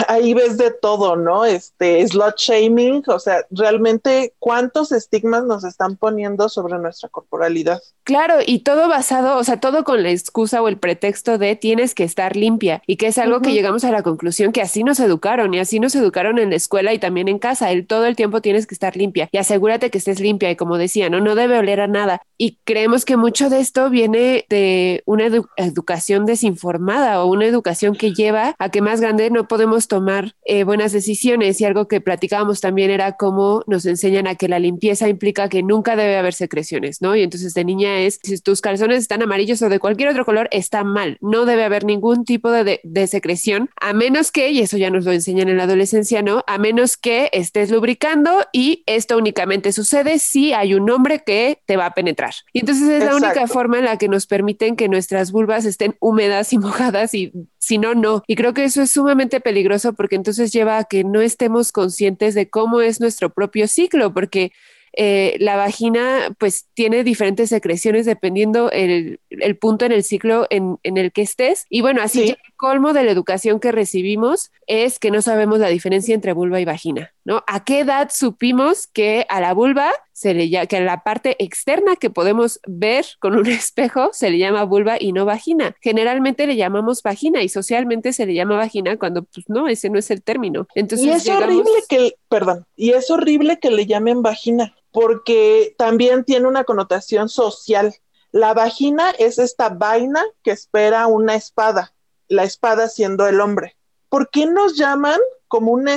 [0.08, 1.44] ahí ves de todo, ¿no?
[1.44, 7.80] Este, slot shaming, o sea, realmente cuántos estigmas nos están poniendo sobre nuestra corporalidad.
[8.02, 11.94] Claro, y todo basado, o sea, todo con la excusa o el pretexto de tienes
[11.94, 15.00] que estar limpia y que es algo que llegamos a la conclusión que así nos
[15.00, 18.16] educaron y así nos educaron en la escuela y también en casa, el todo el
[18.16, 21.34] tiempo tienes que estar limpia y asegúrate que estés limpia y como decía, no, no
[21.34, 22.22] debe oler a nada.
[22.36, 28.12] Y creemos que mucho de esto viene de una educación desinformada o una educación que
[28.12, 32.60] lleva a que más grande no podemos tomar eh, buenas decisiones y algo que platicábamos
[32.60, 37.02] también era cómo nos enseñan a que la limpieza implica que nunca debe haber secreciones,
[37.02, 37.16] ¿no?
[37.16, 40.48] Y entonces de niña es, si tus calzones están amarillos o de cualquier otro color,
[40.50, 44.76] está mal, no debe haber ningún tipo de, de secreción, a menos que, y eso
[44.76, 46.44] ya nos lo enseñan en la adolescencia, ¿no?
[46.46, 51.76] A menos que estés lubricando y esto únicamente sucede si hay un hombre que te
[51.76, 52.34] va a penetrar.
[52.52, 55.96] Y entonces es la única forma en la que nos permiten que nuestras vulvas estén
[56.00, 57.32] húmedas y mojadas y
[57.64, 58.22] si no, no.
[58.26, 62.34] Y creo que eso es sumamente peligroso porque entonces lleva a que no estemos conscientes
[62.34, 64.52] de cómo es nuestro propio ciclo, porque
[64.96, 70.78] eh, la vagina pues tiene diferentes secreciones dependiendo el, el punto en el ciclo en,
[70.84, 71.66] en, el que estés.
[71.68, 76.14] Y bueno, así colmo de la educación que recibimos es que no sabemos la diferencia
[76.14, 77.44] entre vulva y vagina, ¿no?
[77.46, 81.36] ¿A qué edad supimos que a la vulva se le llama, que a la parte
[81.44, 85.76] externa que podemos ver con un espejo se le llama vulva y no vagina?
[85.82, 89.98] Generalmente le llamamos vagina y socialmente se le llama vagina cuando pues no, ese no
[89.98, 90.66] es el término.
[90.74, 96.24] Entonces, y es horrible que, perdón, y es horrible que le llamen vagina porque también
[96.24, 97.94] tiene una connotación social.
[98.32, 101.93] La vagina es esta vaina que espera una espada,
[102.34, 103.76] la espada siendo el hombre.
[104.08, 105.18] ¿Por qué nos llaman
[105.48, 105.88] como un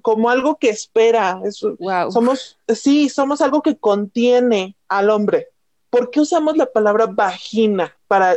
[0.00, 1.40] como algo que espera?
[2.10, 5.48] Somos, sí, somos algo que contiene al hombre.
[5.90, 8.36] ¿Por qué usamos la palabra vagina para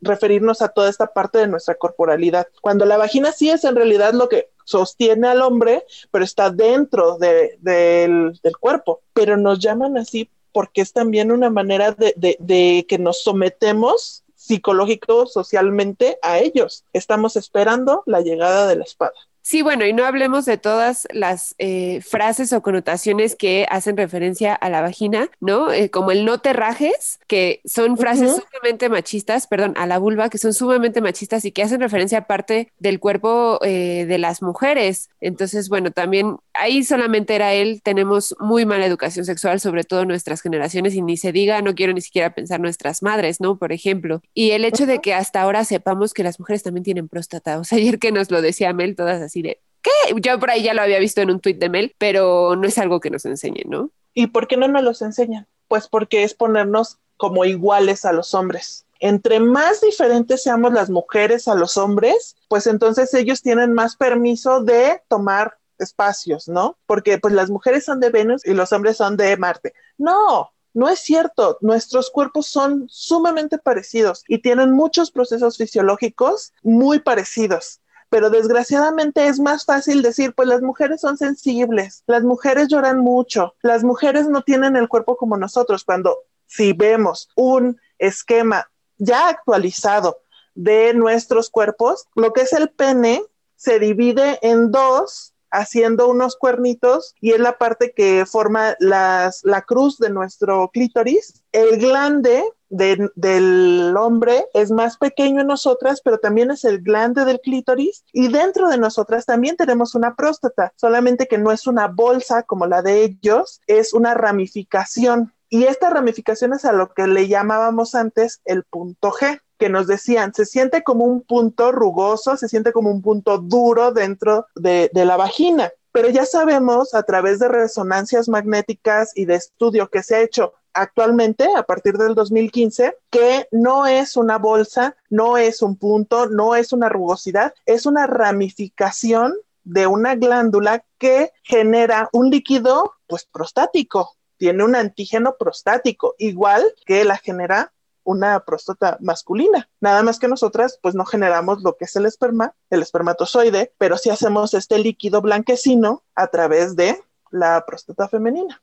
[0.00, 2.48] referirnos a toda esta parte de nuestra corporalidad?
[2.62, 7.18] Cuando la vagina sí es en realidad lo que sostiene al hombre, pero está dentro
[7.18, 9.02] del, cuerpo.
[9.12, 15.26] Pero nos llaman así porque es también una manera de, de que nos sometemos psicológico,
[15.26, 16.84] socialmente a ellos.
[16.92, 19.14] Estamos esperando la llegada de la espada.
[19.46, 24.54] Sí, bueno, y no hablemos de todas las eh, frases o connotaciones que hacen referencia
[24.54, 25.70] a la vagina, ¿no?
[25.70, 30.30] Eh, como el no te rajes, que son frases sumamente machistas, perdón, a la vulva,
[30.30, 34.40] que son sumamente machistas y que hacen referencia a parte del cuerpo eh, de las
[34.40, 35.10] mujeres.
[35.20, 40.40] Entonces, bueno, también ahí solamente era él, tenemos muy mala educación sexual, sobre todo nuestras
[40.40, 43.58] generaciones, y ni se diga, no quiero ni siquiera pensar nuestras madres, ¿no?
[43.58, 44.22] Por ejemplo.
[44.32, 47.64] Y el hecho de que hasta ahora sepamos que las mujeres también tienen próstata, o
[47.64, 49.90] sea, ayer que nos lo decía Mel, todas así de, ¿qué?
[50.20, 52.78] Yo por ahí ya lo había visto en un tuit de Mel, pero no es
[52.78, 53.90] algo que nos enseñen, ¿no?
[54.14, 55.46] ¿Y por qué no nos los enseñan?
[55.68, 58.86] Pues porque es ponernos como iguales a los hombres.
[59.00, 64.62] Entre más diferentes seamos las mujeres a los hombres, pues entonces ellos tienen más permiso
[64.62, 66.78] de tomar espacios, ¿no?
[66.86, 69.74] Porque pues las mujeres son de Venus y los hombres son de Marte.
[69.98, 77.00] No, no es cierto, nuestros cuerpos son sumamente parecidos y tienen muchos procesos fisiológicos muy
[77.00, 77.80] parecidos
[78.14, 83.56] pero desgraciadamente es más fácil decir, pues las mujeres son sensibles, las mujeres lloran mucho,
[83.60, 90.20] las mujeres no tienen el cuerpo como nosotros, cuando si vemos un esquema ya actualizado
[90.54, 93.20] de nuestros cuerpos, lo que es el pene
[93.56, 99.62] se divide en dos haciendo unos cuernitos y es la parte que forma las, la
[99.62, 101.42] cruz de nuestro clítoris.
[101.50, 102.44] El glande
[102.76, 108.28] del hombre es más pequeño en nosotras, pero también es el glande del clítoris y
[108.28, 112.82] dentro de nosotras también tenemos una próstata, solamente que no es una bolsa como la
[112.82, 115.32] de ellos, es una ramificación.
[115.48, 119.86] Y esta ramificación es a lo que le llamábamos antes el punto G que nos
[119.86, 124.90] decían, se siente como un punto rugoso, se siente como un punto duro dentro de,
[124.92, 125.70] de la vagina.
[125.92, 130.54] Pero ya sabemos a través de resonancias magnéticas y de estudio que se ha hecho
[130.74, 136.54] actualmente, a partir del 2015, que no es una bolsa, no es un punto, no
[136.54, 144.16] es una rugosidad, es una ramificación de una glándula que genera un líquido pues prostático,
[144.36, 147.72] tiene un antígeno prostático, igual que la genera
[148.04, 149.70] una próstata masculina.
[149.80, 153.96] Nada más que nosotras pues no generamos lo que es el esperma, el espermatozoide, pero
[153.96, 158.62] sí hacemos este líquido blanquecino a través de la próstata femenina.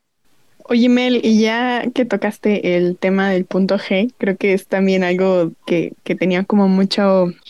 [0.65, 5.03] Oye, Mel, y ya que tocaste el tema del punto G, creo que es también
[5.03, 7.07] algo que, que tenía como mucha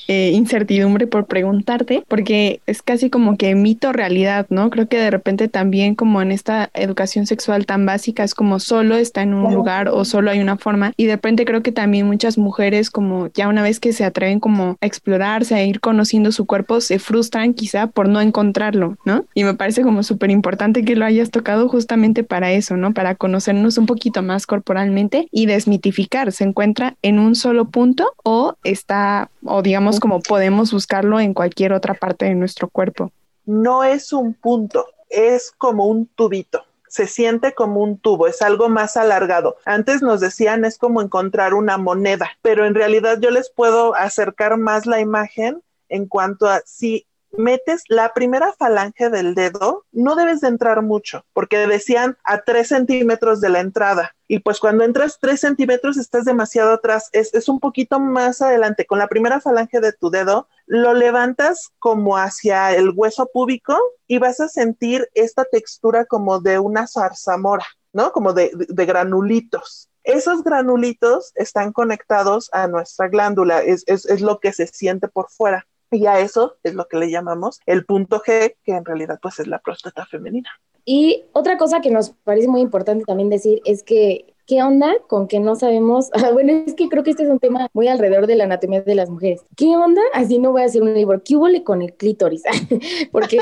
[0.07, 4.69] eh, incertidumbre por preguntarte, porque es casi como que mito realidad, ¿no?
[4.69, 8.95] Creo que de repente también como en esta educación sexual tan básica es como solo
[8.95, 12.07] está en un lugar o solo hay una forma, y de repente creo que también
[12.07, 16.31] muchas mujeres como ya una vez que se atreven como a explorarse, a ir conociendo
[16.31, 19.25] su cuerpo, se frustran quizá por no encontrarlo, ¿no?
[19.33, 22.93] Y me parece como súper importante que lo hayas tocado justamente para eso, ¿no?
[23.01, 28.53] Para conocernos un poquito más corporalmente y desmitificar, ¿se encuentra en un solo punto o
[28.63, 33.11] está, o digamos como podemos buscarlo en cualquier otra parte de nuestro cuerpo?
[33.43, 38.69] No es un punto, es como un tubito se siente como un tubo, es algo
[38.69, 39.55] más alargado.
[39.65, 44.57] Antes nos decían es como encontrar una moneda, pero en realidad yo les puedo acercar
[44.57, 47.07] más la imagen en cuanto a si
[47.37, 52.69] metes la primera falange del dedo, no debes de entrar mucho, porque decían a tres
[52.69, 54.15] centímetros de la entrada.
[54.27, 58.85] Y pues cuando entras tres centímetros estás demasiado atrás, es, un poquito más adelante.
[58.85, 64.19] Con la primera falange de tu dedo, lo levantas como hacia el hueso púbico y
[64.19, 68.13] vas a sentir esta textura como de una zarzamora, ¿no?
[68.13, 69.89] Como de, granulitos.
[70.03, 73.85] Esos granulitos están conectados a nuestra glándula, es,
[74.21, 75.67] lo que se siente por fuera.
[75.91, 79.39] Y a eso es lo que le llamamos el punto G, que en realidad pues
[79.39, 80.49] es la próstata femenina.
[80.85, 85.27] Y otra cosa que nos parece muy importante también decir es que ¿qué onda con
[85.27, 86.09] que no sabemos?
[86.33, 88.95] bueno, es que creo que este es un tema muy alrededor de la anatomía de
[88.95, 89.45] las mujeres.
[89.55, 90.01] ¿Qué onda?
[90.13, 91.21] Así no voy a hacer un libro.
[91.23, 92.43] ¿Qué hubo con el clítoris?
[93.11, 93.39] Porque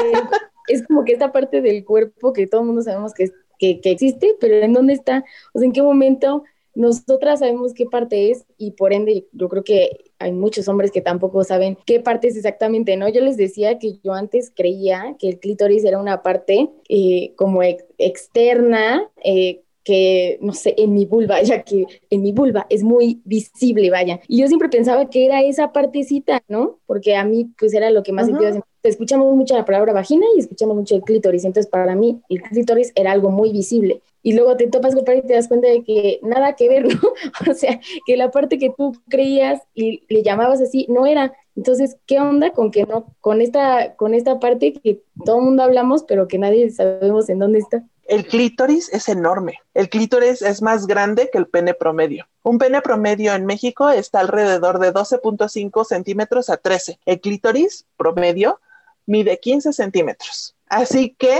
[0.67, 3.91] es como que esta parte del cuerpo que todo el mundo sabemos que, que, que
[3.91, 5.23] existe, pero ¿en dónde está?
[5.53, 6.43] O sea, ¿en qué momento?
[6.75, 11.01] Nosotras sabemos qué parte es y por ende yo creo que hay muchos hombres que
[11.01, 13.09] tampoco saben qué parte es exactamente, ¿no?
[13.09, 17.63] Yo les decía que yo antes creía que el clítoris era una parte eh, como
[17.63, 22.83] ex externa, eh, que, no sé, en mi vulva, ya que en mi vulva es
[22.83, 24.19] muy visible, vaya.
[24.27, 26.79] Y yo siempre pensaba que era esa partecita, ¿no?
[26.85, 28.63] Porque a mí, pues era lo que más sentido hacía.
[28.83, 31.43] Escuchamos mucho la palabra vagina y escuchamos mucho el clítoris.
[31.43, 34.01] Entonces, para mí, el clítoris era algo muy visible.
[34.21, 37.51] Y luego te topas con y te das cuenta de que nada que ver, ¿no?
[37.51, 41.33] o sea, que la parte que tú creías y le llamabas así no era.
[41.55, 45.63] Entonces, ¿qué onda con que no, con esta, con esta parte que todo el mundo
[45.63, 47.83] hablamos, pero que nadie sabemos en dónde está?
[48.09, 49.59] El clítoris es enorme.
[49.75, 52.27] El clítoris es más grande que el pene promedio.
[52.41, 56.99] Un pene promedio en México está alrededor de 12.5 centímetros a 13.
[57.05, 58.59] El clítoris promedio
[59.05, 60.55] mide 15 centímetros.
[60.67, 61.39] Así que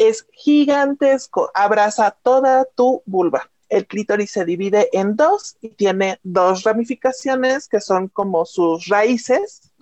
[0.00, 3.50] es gigantesco, abraza toda tu vulva.
[3.68, 9.72] El clítoris se divide en dos y tiene dos ramificaciones que son como sus raíces.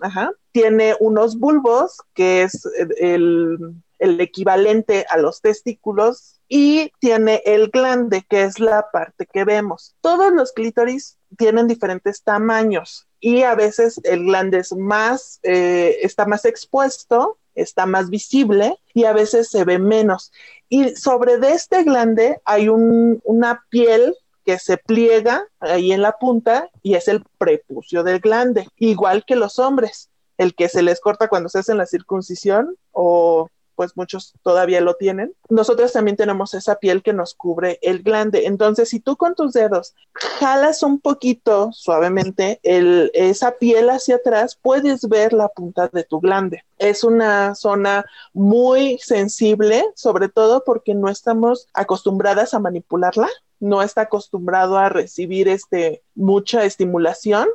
[0.51, 2.67] Tiene unos bulbos, que es
[2.99, 9.43] el el equivalente a los testículos y tiene el glande, que es la parte que
[9.43, 9.95] vemos.
[10.01, 16.45] Todos los clítoris tienen diferentes tamaños y a veces el glande más, eh, está más
[16.45, 20.31] expuesto, está más visible y a veces se ve menos.
[20.69, 26.69] Y sobre este glande hay un, una piel que se pliega ahí en la punta
[26.81, 31.27] y es el prepucio del glande, igual que los hombres, el que se les corta
[31.27, 35.33] cuando se hacen la circuncisión o pues muchos todavía lo tienen.
[35.47, 38.45] Nosotros también tenemos esa piel que nos cubre el glande.
[38.45, 44.59] Entonces, si tú con tus dedos jalas un poquito suavemente el, esa piel hacia atrás,
[44.61, 46.65] puedes ver la punta de tu glande.
[46.77, 53.29] Es una zona muy sensible, sobre todo porque no estamos acostumbradas a manipularla,
[53.61, 57.47] no está acostumbrado a recibir este, mucha estimulación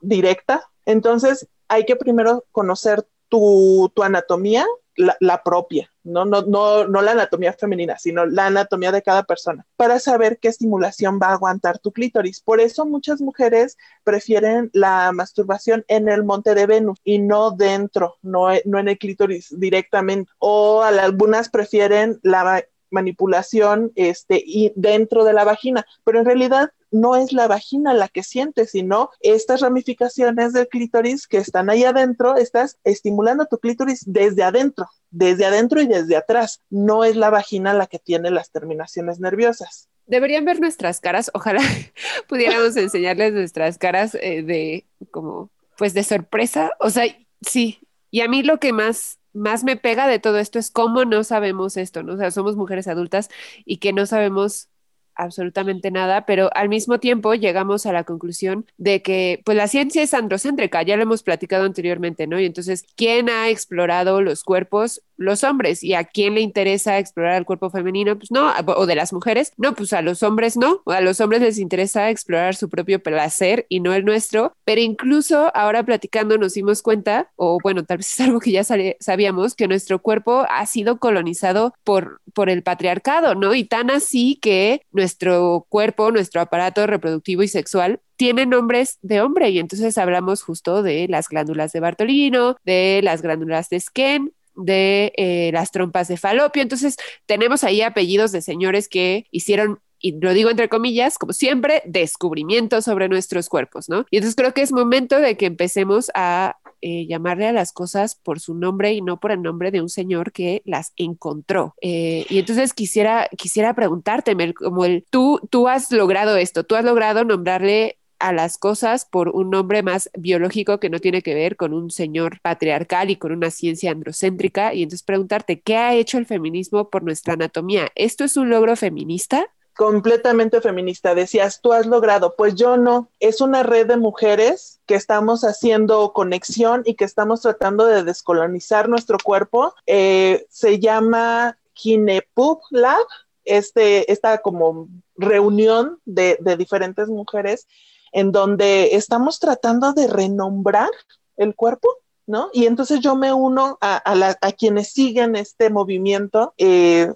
[0.00, 0.70] directa.
[0.86, 4.64] Entonces, hay que primero conocer tu, tu anatomía,
[4.96, 6.24] la, propia, ¿no?
[6.24, 10.48] No, no, no la anatomía femenina, sino la anatomía de cada persona, para saber qué
[10.48, 12.40] estimulación va a aguantar tu clítoris.
[12.40, 18.16] Por eso muchas mujeres prefieren la masturbación en el monte de Venus y no dentro,
[18.22, 20.30] no, no en el clítoris directamente.
[20.38, 27.16] O algunas prefieren la manipulación este, y dentro de la vagina, pero en realidad no
[27.16, 32.36] es la vagina la que siente, sino estas ramificaciones del clítoris que están ahí adentro,
[32.36, 36.60] estás estimulando tu clítoris desde adentro, desde adentro y desde atrás.
[36.68, 39.88] No es la vagina la que tiene las terminaciones nerviosas.
[40.06, 41.62] Deberían ver nuestras caras, ojalá
[42.28, 47.04] pudiéramos enseñarles nuestras caras eh, de como, pues de sorpresa, o sea,
[47.40, 47.78] sí.
[48.10, 51.24] Y a mí lo que más más me pega de todo esto es cómo no
[51.24, 52.14] sabemos esto, ¿no?
[52.14, 53.28] O sea, somos mujeres adultas
[53.64, 54.68] y que no sabemos
[55.14, 60.02] absolutamente nada, pero al mismo tiempo llegamos a la conclusión de que pues la ciencia
[60.02, 62.40] es androcéntrica, ya lo hemos platicado anteriormente, ¿no?
[62.40, 65.82] Y entonces, ¿quién ha explorado los cuerpos los hombres.
[65.82, 68.16] ¿Y a quién le interesa explorar el cuerpo femenino?
[68.16, 71.42] Pues no, o de las mujeres, no, pues a los hombres no, a los hombres
[71.42, 76.54] les interesa explorar su propio placer y no el nuestro, pero incluso ahora platicando nos
[76.54, 80.66] dimos cuenta, o bueno, tal vez es algo que ya sabíamos, que nuestro cuerpo ha
[80.66, 83.54] sido colonizado por, por el patriarcado, ¿no?
[83.54, 89.50] Y tan así que nuestro cuerpo, nuestro aparato reproductivo y sexual tiene nombres de hombre
[89.50, 95.12] y entonces hablamos justo de las glándulas de Bartolino, de las glándulas de Skene, de
[95.16, 96.62] eh, las trompas de falopio.
[96.62, 96.96] Entonces,
[97.26, 102.84] tenemos ahí apellidos de señores que hicieron y lo digo entre comillas, como siempre, descubrimientos
[102.84, 104.04] sobre nuestros cuerpos, ¿no?
[104.10, 108.16] Y entonces creo que es momento de que empecemos a eh, llamarle a las cosas
[108.16, 111.76] por su nombre y no por el nombre de un señor que las encontró.
[111.80, 116.84] Eh, y entonces quisiera, quisiera preguntarte, como el, tú, tú has logrado esto, tú has
[116.84, 121.56] logrado nombrarle a las cosas por un nombre más biológico que no tiene que ver
[121.56, 124.72] con un señor patriarcal y con una ciencia androcéntrica.
[124.74, 127.88] Y entonces preguntarte, ¿qué ha hecho el feminismo por nuestra anatomía?
[127.96, 129.46] ¿Esto es un logro feminista?
[129.74, 131.14] completamente feminista.
[131.14, 133.08] Decías, tú has logrado, pues yo no.
[133.20, 138.88] Es una red de mujeres que estamos haciendo conexión y que estamos tratando de descolonizar
[138.88, 139.74] nuestro cuerpo.
[139.86, 143.06] Eh, se llama Kinepub Lab,
[143.44, 147.66] este, esta como reunión de, de diferentes mujeres
[148.12, 150.90] en donde estamos tratando de renombrar
[151.36, 151.88] el cuerpo,
[152.26, 152.50] ¿no?
[152.52, 156.54] Y entonces yo me uno a, quienes siguen este movimiento.
[156.58, 157.12] Eh,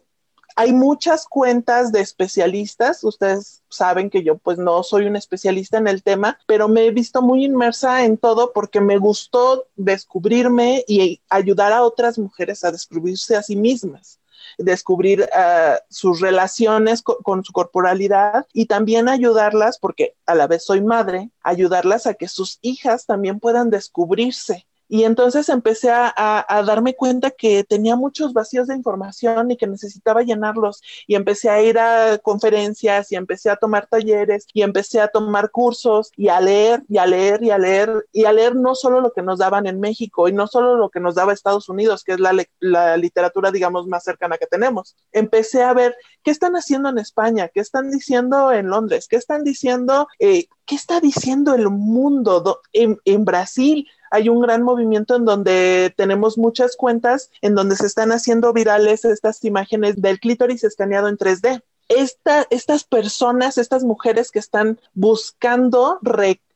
[0.58, 5.86] hay muchas cuentas de especialistas, ustedes saben que yo pues no soy un especialista en
[5.86, 11.20] el tema, pero me he visto muy inmersa en todo porque me gustó descubrirme y
[11.28, 14.18] ayudar a otras mujeres a descubrirse a sí mismas
[14.58, 20.64] descubrir uh, sus relaciones co con su corporalidad y también ayudarlas, porque a la vez
[20.64, 26.94] soy madre, ayudarlas a que sus hijas también puedan descubrirse y entonces empecé a, darme
[26.94, 30.82] cuenta que tenía muchos vacíos de información y que necesitaba llenarlos.
[31.06, 35.50] Y empecé a ir a conferencias y empecé a tomar talleres y empecé a tomar
[35.50, 39.00] cursos y a leer y a leer y a leer y a leer no solo
[39.00, 42.04] lo que nos daban en México y no solo lo que nos daba Estados Unidos,
[42.04, 44.96] que es la, la literatura, digamos, más cercana que tenemos.
[45.12, 49.44] Empecé a ver qué están haciendo en España, qué están diciendo en Londres, qué están
[49.44, 55.94] diciendo, eh, qué está diciendo el mundo en, Brasil hay un gran movimiento en donde
[55.96, 61.16] tenemos muchas cuentas en donde se están haciendo virales estas imágenes del clítoris escaneado en
[61.16, 61.62] 3D.
[61.88, 66.00] estas personas, estas mujeres que están buscando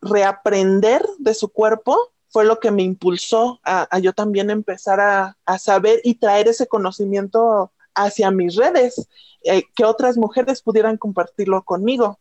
[0.01, 1.97] reaprender de su cuerpo,
[2.31, 7.73] fue lo que me impulsó a, yo también empezar a, saber y traer ese conocimiento
[7.95, 9.09] hacia mis redes,
[9.43, 12.21] eh, que otras mujeres pudieran compartirlo conmigo.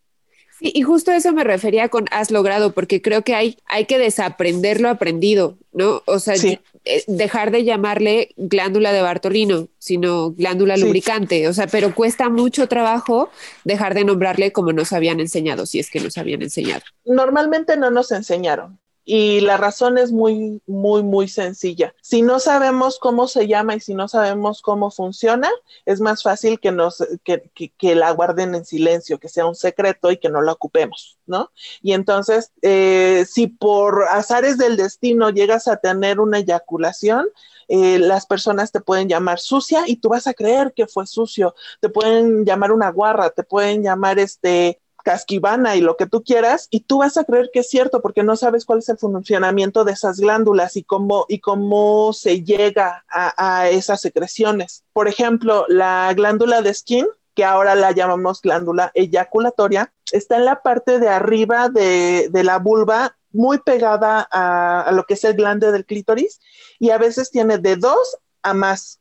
[0.60, 3.98] Sí, y justo eso me refería con has logrado, porque creo que hay, hay que
[3.98, 6.02] desaprender lo aprendido, ¿no?
[6.06, 11.96] O sea, eh, dejar de llamarle glándula de Bartolino, sino glándula lubricante, o sea, pero
[11.96, 13.30] cuesta mucho trabajo
[13.64, 16.82] dejar de nombrarle como nos habían enseñado, si es que nos habían enseñado.
[17.06, 18.80] Normalmente no nos enseñaron.
[19.12, 21.96] Y la razón es muy, muy, muy sencilla.
[22.00, 25.50] Si no sabemos cómo se llama y si no sabemos cómo funciona,
[25.88, 30.12] es más fácil que, nos, que, que, la guarden en silencio, que sea un secreto
[30.12, 31.50] y que no la ocupemos, ¿no?
[31.82, 37.30] Y entonces, eh, si por azares del destino llegas a tener una eyaculación,
[37.68, 41.56] eh, las personas te pueden llamar sucia y tú vas a creer que fue sucio.
[41.82, 44.80] Te pueden llamar una guarra, te pueden llamar este
[45.10, 48.22] casquivana y lo que tú quieras, y tú vas a creer que es cierto porque
[48.22, 53.04] no sabes cuál es el funcionamiento de esas glándulas y cómo, y cómo se llega
[53.10, 54.84] a, esas secreciones.
[54.94, 60.62] Por ejemplo, la glándula de skin, que ahora la llamamos glándula eyaculatoria, está en la
[60.62, 65.86] parte de arriba de, la vulva, muy pegada a, lo que es el glande del
[65.86, 66.40] clítoris,
[66.78, 69.00] y a veces tiene de dos a más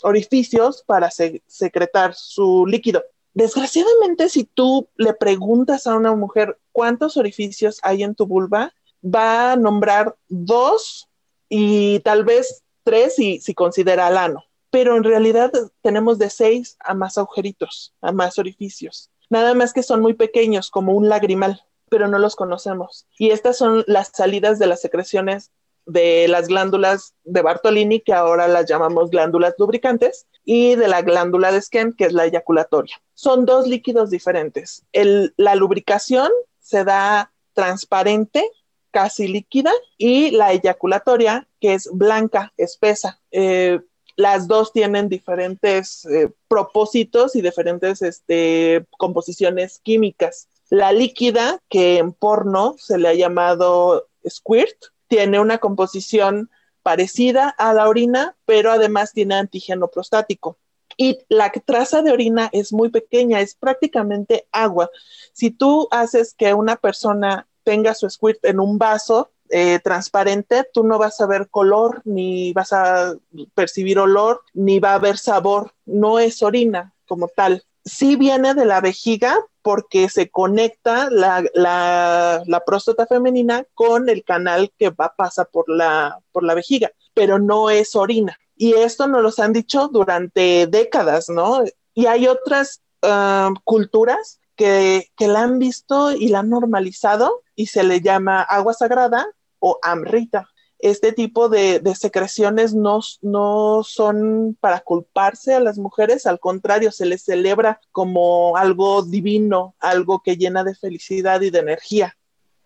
[0.00, 3.02] orificios para secretar su líquido.
[3.34, 9.52] Desgraciadamente, si tú le preguntas a una mujer cuántos orificios hay en tu vulva, va
[9.52, 11.08] a nombrar dos
[11.48, 14.44] y tal vez tres si, si considera al ano.
[14.70, 15.52] Pero en realidad
[15.82, 19.10] tenemos de seis a más agujeritos, a más orificios.
[19.28, 23.06] Nada más que son muy pequeños, como un lagrimal, pero no los conocemos.
[23.18, 25.50] Y estas son las salidas de las secreciones
[25.86, 31.52] de las glándulas de Bartolini, que ahora las llamamos glándulas lubricantes, y de la glándula
[31.52, 33.00] de Skene, que es la eyaculatoria.
[33.14, 34.84] Son dos líquidos diferentes.
[34.92, 36.30] la lubricación
[36.60, 38.48] se da transparente,
[38.90, 43.20] casi líquida, y la eyaculatoria, que es blanca, espesa.
[43.30, 43.80] Eh,
[44.16, 50.48] las dos tienen diferentes eh, propósitos y diferentes este, composiciones químicas.
[50.68, 54.76] La líquida, que en porno se le ha llamado squirt,
[55.12, 56.48] tiene una composición
[56.82, 60.56] parecida a la orina, pero además tiene antígeno prostático.
[60.96, 64.88] Y la traza de orina es muy pequeña, es prácticamente agua.
[65.34, 70.82] Si tú haces que una persona tenga su squirt en un vaso eh, transparente, tú
[70.82, 73.14] no vas a ver color, ni vas a
[73.52, 75.74] percibir olor, ni va a haber sabor.
[75.84, 77.66] No es orina como tal.
[77.84, 84.72] Sí viene de la vejiga porque se conecta la, la, próstata femenina con el canal
[84.78, 88.38] que va, pasa por la, por la vejiga, pero no es orina.
[88.56, 91.64] Y esto nos lo han dicho durante décadas, ¿no?
[91.94, 97.66] Y hay otras ah, culturas que, que, la han visto y la han normalizado y
[97.66, 99.26] se le llama agua sagrada
[99.58, 100.51] o amrita.
[100.82, 107.06] Este tipo de, secreciones no, no son para culparse a las mujeres, al contrario, se
[107.06, 112.16] les celebra como algo divino, algo que llena de felicidad y de energía.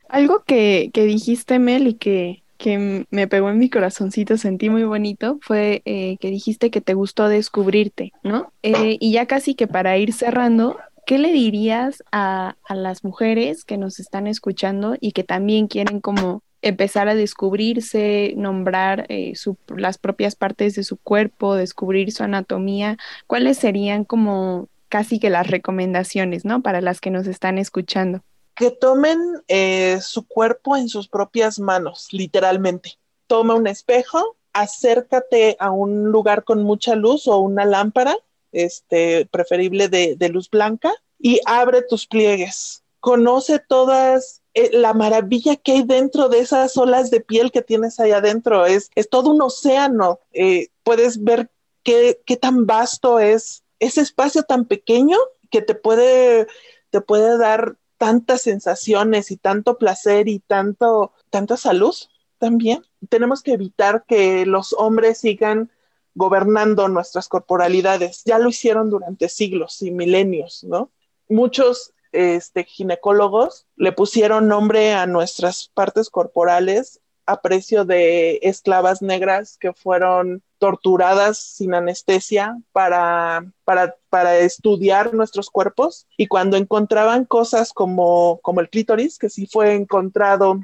[0.09, 4.85] Algo que, que dijiste, Mel, y que, que me pegó en mi corazoncito, sentí muy
[4.85, 8.51] bonito, fue eh, que dijiste que te gustó descubrirte, ¿no?
[8.63, 13.65] Eh, y ya casi que para ir cerrando, ¿qué le dirías a, a, las mujeres
[13.67, 19.35] que nos están escuchando y que también quieren como empezar a descubrirse, nombrar eh,
[19.77, 22.97] las propias partes de su cuerpo, descubrir su anatomía?
[23.27, 26.63] ¿Cuáles serían como casi que las recomendaciones, ¿no?
[26.63, 28.23] Para las que nos están escuchando
[28.57, 32.99] que tomen eh, su cuerpo en sus propias manos, literalmente.
[33.27, 38.17] Toma un espejo, acércate a un lugar con mucha luz o una lámpara,
[38.53, 42.83] este, preferible de, luz blanca, y abre tus pliegues.
[42.99, 48.01] Conoce todas eh, la maravilla que hay dentro de esas olas de piel que tienes
[48.01, 48.65] ahí adentro.
[48.65, 50.21] Es, es todo un océano.
[50.33, 51.51] Eh, puedes ver
[51.83, 55.19] qué, qué tan vasto es ese espacio tan pequeño
[55.51, 56.47] que te puede,
[56.89, 61.95] te puede dar tantas sensaciones y tanto placer y tanto, tanta salud
[62.39, 62.83] también.
[63.11, 65.71] Tenemos que evitar que los hombres sigan
[66.15, 68.23] gobernando nuestras corporalidades.
[68.25, 70.91] Ya lo hicieron durante siglos y milenios, ¿no?
[71.29, 79.59] Muchos este, ginecólogos le pusieron nombre a nuestras partes corporales a precio de esclavas negras
[79.59, 86.07] que fueron torturadas sin anestesia para, para, estudiar nuestros cuerpos.
[86.17, 90.61] Y cuando encontraban cosas como, como el clítoris, que sí fue encontrado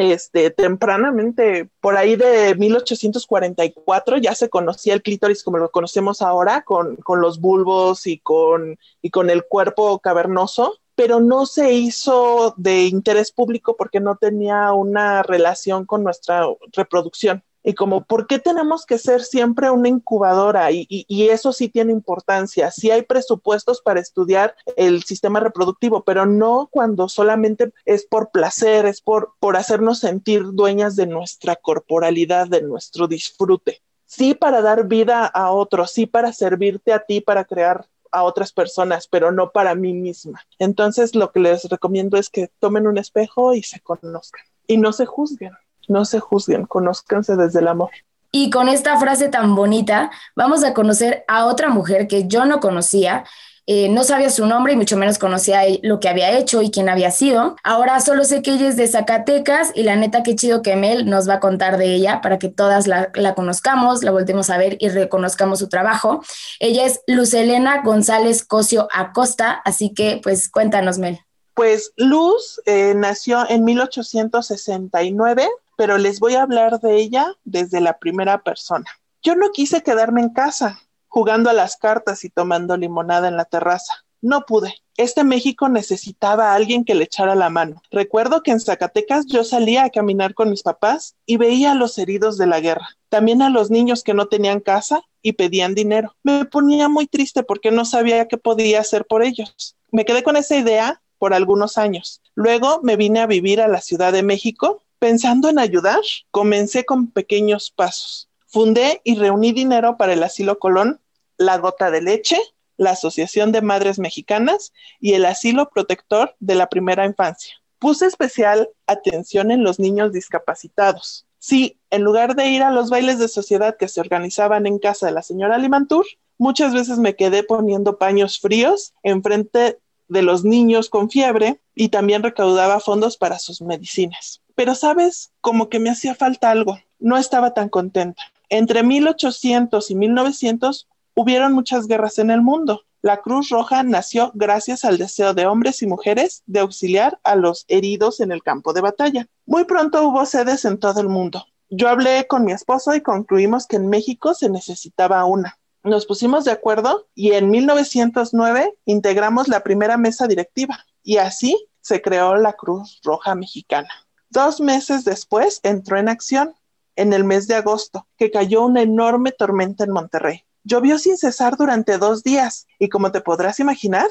[0.00, 6.62] este, tempranamente, por ahí de 1844 ya se conocía el clítoris como lo conocemos ahora,
[6.62, 12.52] con, con los bulbos y con, y con el cuerpo cavernoso pero no se hizo
[12.58, 17.42] de interés público porque no tenía una relación con nuestra reproducción.
[17.62, 20.70] Y como, ¿por qué tenemos que ser siempre una incubadora?
[20.72, 22.70] Y, eso sí tiene importancia.
[22.70, 28.86] Sí hay presupuestos para estudiar el sistema reproductivo, pero no cuando solamente es por placer,
[28.86, 33.82] es por, por hacernos sentir dueñas de nuestra corporalidad, de nuestro disfrute.
[34.06, 38.52] Sí para dar vida a otros, sí para servirte a ti, para crear a otras
[38.52, 40.42] personas, pero no para mí misma.
[40.58, 44.92] Entonces, lo que les recomiendo es que tomen un espejo y se conozcan y no
[44.92, 45.52] se juzguen,
[45.88, 47.90] no se juzguen, conózcanse desde el amor.
[48.32, 52.60] Y con esta frase tan bonita, vamos a conocer a otra mujer que yo no
[52.60, 53.24] conocía
[53.72, 56.88] eh, no sabía su nombre y mucho menos conocía lo que había hecho y quién
[56.88, 57.54] había sido.
[57.62, 61.08] Ahora solo sé que ella es de Zacatecas y la neta qué chido que Mel
[61.08, 64.76] nos va a contar de ella para que todas la, conozcamos, la voltemos a ver
[64.80, 66.20] y reconozcamos su trabajo.
[66.58, 71.20] Ella es Luz Elena González Cosio Acosta, así que pues cuéntanos Mel.
[71.54, 75.48] Pues Luz eh, nació en 1869,
[75.80, 78.84] pero les voy a hablar de ella desde la primera persona.
[79.22, 80.78] Yo no quise quedarme en casa,
[81.08, 83.94] jugando a las cartas y tomando limonada en la terraza.
[84.20, 84.74] No pude.
[84.98, 87.80] Este México necesitaba a alguien que le echara la mano.
[87.90, 91.96] Recuerdo que en Zacatecas yo salía a caminar con mis papás y veía a los
[91.96, 96.14] heridos de la guerra, también a los niños que no tenían casa y pedían dinero.
[96.22, 99.78] Me ponía muy triste porque no sabía qué podía hacer por ellos.
[99.90, 102.20] Me quedé con esa idea por algunos años.
[102.34, 104.82] Luego me vine a vivir a la Ciudad de México.
[105.00, 108.28] Pensando en ayudar, comencé con pequeños pasos.
[108.46, 111.00] Fundé y reuní dinero para el Asilo Colón,
[111.38, 112.38] la Gota de Leche,
[112.76, 117.54] la Asociación de Madres Mexicanas y el Asilo Protector de la Primera Infancia.
[117.78, 121.24] Puse especial atención en los niños discapacitados.
[121.38, 125.06] Sí, en lugar de ir a los bailes de sociedad que se organizaban en casa
[125.06, 126.04] de la señora Limantur,
[126.36, 129.78] muchas veces me quedé poniendo paños fríos enfrente
[130.08, 134.39] de los niños con fiebre y también recaudaba fondos para sus medicinas.
[134.54, 136.78] Pero sabes, como que me hacía falta algo.
[136.98, 138.22] No estaba tan contenta.
[138.48, 142.82] Entre 1800 y 1900 hubieron muchas guerras en el mundo.
[143.02, 147.64] La Cruz Roja nació gracias al deseo de hombres y mujeres de auxiliar a los
[147.68, 149.26] heridos en el campo de batalla.
[149.46, 151.46] Muy pronto hubo sedes en todo el mundo.
[151.70, 155.58] Yo hablé con mi esposo y concluimos que en México se necesitaba una.
[155.82, 162.02] Nos pusimos de acuerdo y en 1909 integramos la primera mesa directiva y así se
[162.02, 163.88] creó la Cruz Roja Mexicana.
[164.30, 166.54] Dos meses después entró en acción,
[166.94, 170.44] en el mes de agosto, que cayó una enorme tormenta en Monterrey.
[170.62, 174.08] Llovió sin cesar durante dos días y como te podrás imaginar,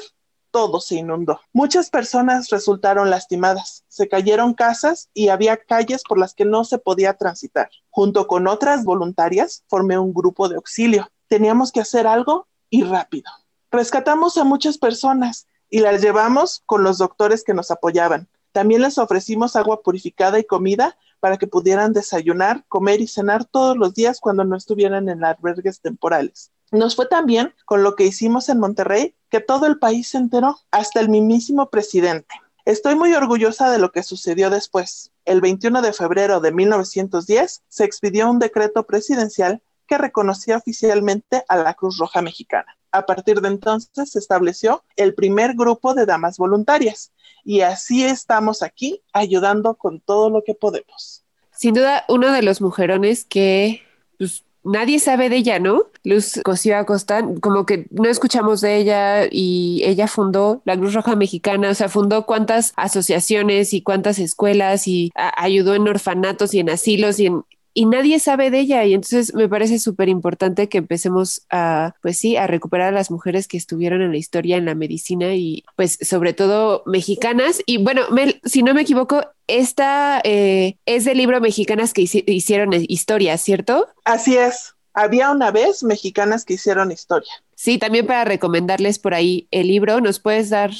[0.50, 1.40] todo se inundó.
[1.54, 6.78] Muchas personas resultaron lastimadas, se cayeron casas y había calles por las que no se
[6.78, 7.70] podía transitar.
[7.88, 11.10] Junto con otras voluntarias, formé un grupo de auxilio.
[11.28, 13.30] Teníamos que hacer algo y rápido.
[13.70, 18.28] Rescatamos a muchas personas y las llevamos con los doctores que nos apoyaban.
[18.52, 23.76] También les ofrecimos agua purificada y comida para que pudieran desayunar, comer y cenar todos
[23.76, 26.50] los días cuando no estuvieran en albergues temporales.
[26.72, 30.58] Nos fue también con lo que hicimos en Monterrey que todo el país se enteró,
[30.70, 32.34] hasta el mismísimo presidente.
[32.64, 35.12] Estoy muy orgullosa de lo que sucedió después.
[35.24, 41.56] El 21 de febrero de 1910 se expidió un decreto presidencial que reconocía oficialmente a
[41.56, 42.76] la Cruz Roja Mexicana.
[42.92, 47.12] A partir de entonces se estableció el primer grupo de damas voluntarias
[47.44, 51.24] y así estamos aquí ayudando con todo lo que podemos.
[51.56, 53.82] Sin duda, uno de los mujerones que
[54.18, 55.84] pues, nadie sabe de ella, ¿no?
[56.04, 61.16] Luz Cosío Acosta, como que no escuchamos de ella y ella fundó la Cruz Roja
[61.16, 66.70] Mexicana, o sea, fundó cuántas asociaciones y cuántas escuelas y ayudó en orfanatos y en
[66.70, 70.78] asilos y en y nadie sabe de ella y entonces me parece súper importante que
[70.78, 74.64] empecemos a, pues sí, a recuperar a las mujeres que estuvieron en la historia, en
[74.64, 77.62] la medicina y pues sobre todo mexicanas.
[77.66, 78.02] Y bueno,
[78.44, 83.88] si no me equivoco, esta eh, es del libro Mexicanas que hicieron historia, ¿cierto?
[84.04, 84.74] Así es.
[84.92, 87.30] Había una vez mexicanas que hicieron historia.
[87.54, 90.70] Sí, también para recomendarles por ahí el libro, ¿nos puedes dar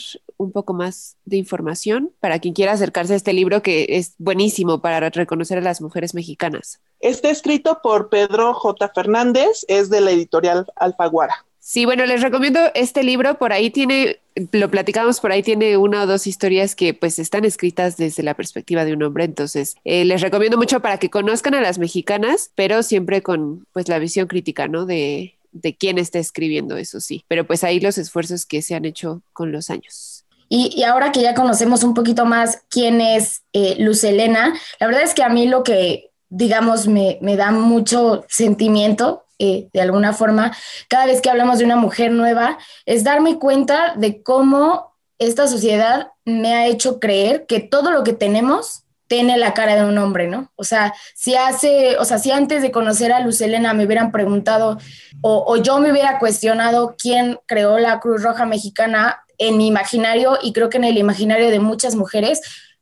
[0.40, 4.80] un poco más de información para quien quiera acercarse a este libro que es buenísimo
[4.80, 6.80] para reconocer a las mujeres mexicanas?
[6.98, 8.90] Está escrito por Pedro J.
[8.94, 11.44] Fernández, es de la editorial Alfaguara.
[11.58, 14.18] Sí, bueno, les recomiendo este libro, por ahí tiene,
[14.50, 18.34] lo platicamos, por ahí tiene una o dos historias que pues están escritas desde la
[18.34, 22.50] perspectiva de un hombre, entonces eh, les recomiendo mucho para que conozcan a las mexicanas,
[22.54, 24.86] pero siempre con pues la visión crítica, ¿no?
[24.86, 28.86] De, de quién está escribiendo, eso sí, pero pues ahí los esfuerzos que se han
[28.86, 30.09] hecho con los años.
[30.52, 35.02] Y, ahora que ya conocemos un poquito más quién es eh, Luz Elena, la verdad
[35.04, 40.12] es que a mí lo que, digamos, me, me da mucho sentimiento eh, de alguna
[40.12, 40.54] forma,
[40.88, 46.08] cada vez que hablamos de una mujer nueva, es darme cuenta de cómo esta sociedad
[46.26, 50.28] me ha hecho creer que todo lo que tenemos tiene la cara de un hombre,
[50.28, 50.50] ¿no?
[50.56, 54.12] O sea, si hace, o sea, si antes de conocer a Luz Elena me hubieran
[54.12, 54.78] preguntado
[55.22, 60.38] o, o yo me hubiera cuestionado quién creó la Cruz Roja Mexicana, en mi imaginario
[60.40, 62.40] y creo que en el imaginario de muchas mujeres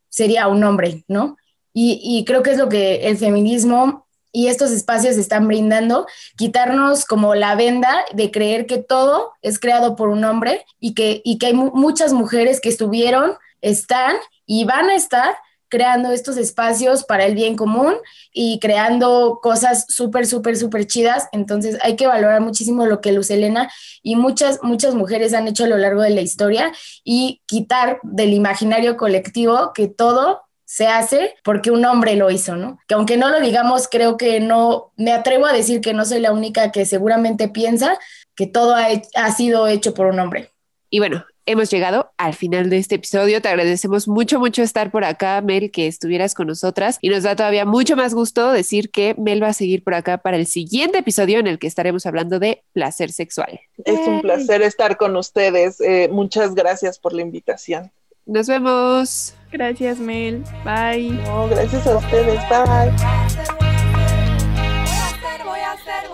[0.09, 1.37] sería un hombre, ¿no?
[1.73, 7.35] Y, creo que es lo que el feminismo y estos espacios están brindando, quitarnos como
[7.35, 11.47] la venda de creer que todo es creado por un hombre y que, y que
[11.47, 15.37] hay muchas mujeres que estuvieron, están y van a estar
[15.69, 17.95] creando estos espacios para el bien común
[18.33, 21.27] y creando cosas súper, súper, súper chidas.
[21.31, 23.71] Entonces hay que valorar muchísimo lo que Luz Elena
[24.03, 26.71] y muchas, muchas mujeres han hecho a lo largo de la historia
[27.03, 32.79] y quitar del imaginario colectivo que todo se hace porque un hombre lo hizo, ¿no?
[32.87, 36.19] Que aunque no lo digamos, creo que no, me atrevo a decir que no soy
[36.19, 37.97] la única que seguramente piensa
[38.35, 40.51] que todo ha, ha sido hecho por un hombre.
[40.91, 43.41] Y bueno, hemos llegado al final de este episodio.
[43.41, 46.99] Te agradecemos mucho, mucho estar por acá, Mel, que estuvieras con nosotras.
[47.01, 50.19] Y nos da todavía mucho más gusto decir que Mel va a seguir por acá
[50.19, 53.59] para el siguiente episodio en el que estaremos hablando de placer sexual.
[53.83, 55.81] Es un placer estar con ustedes.
[55.81, 57.91] Eh, muchas gracias por la invitación.
[58.27, 59.33] Nos vemos.
[59.51, 60.43] Gracias, Mel.
[60.63, 61.09] Bye.
[61.09, 62.39] No, gracias a ustedes.
[62.47, 62.93] Bye.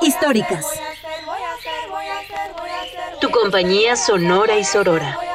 [0.02, 0.66] Históricas.
[3.36, 5.35] Compañía sonora y sorora.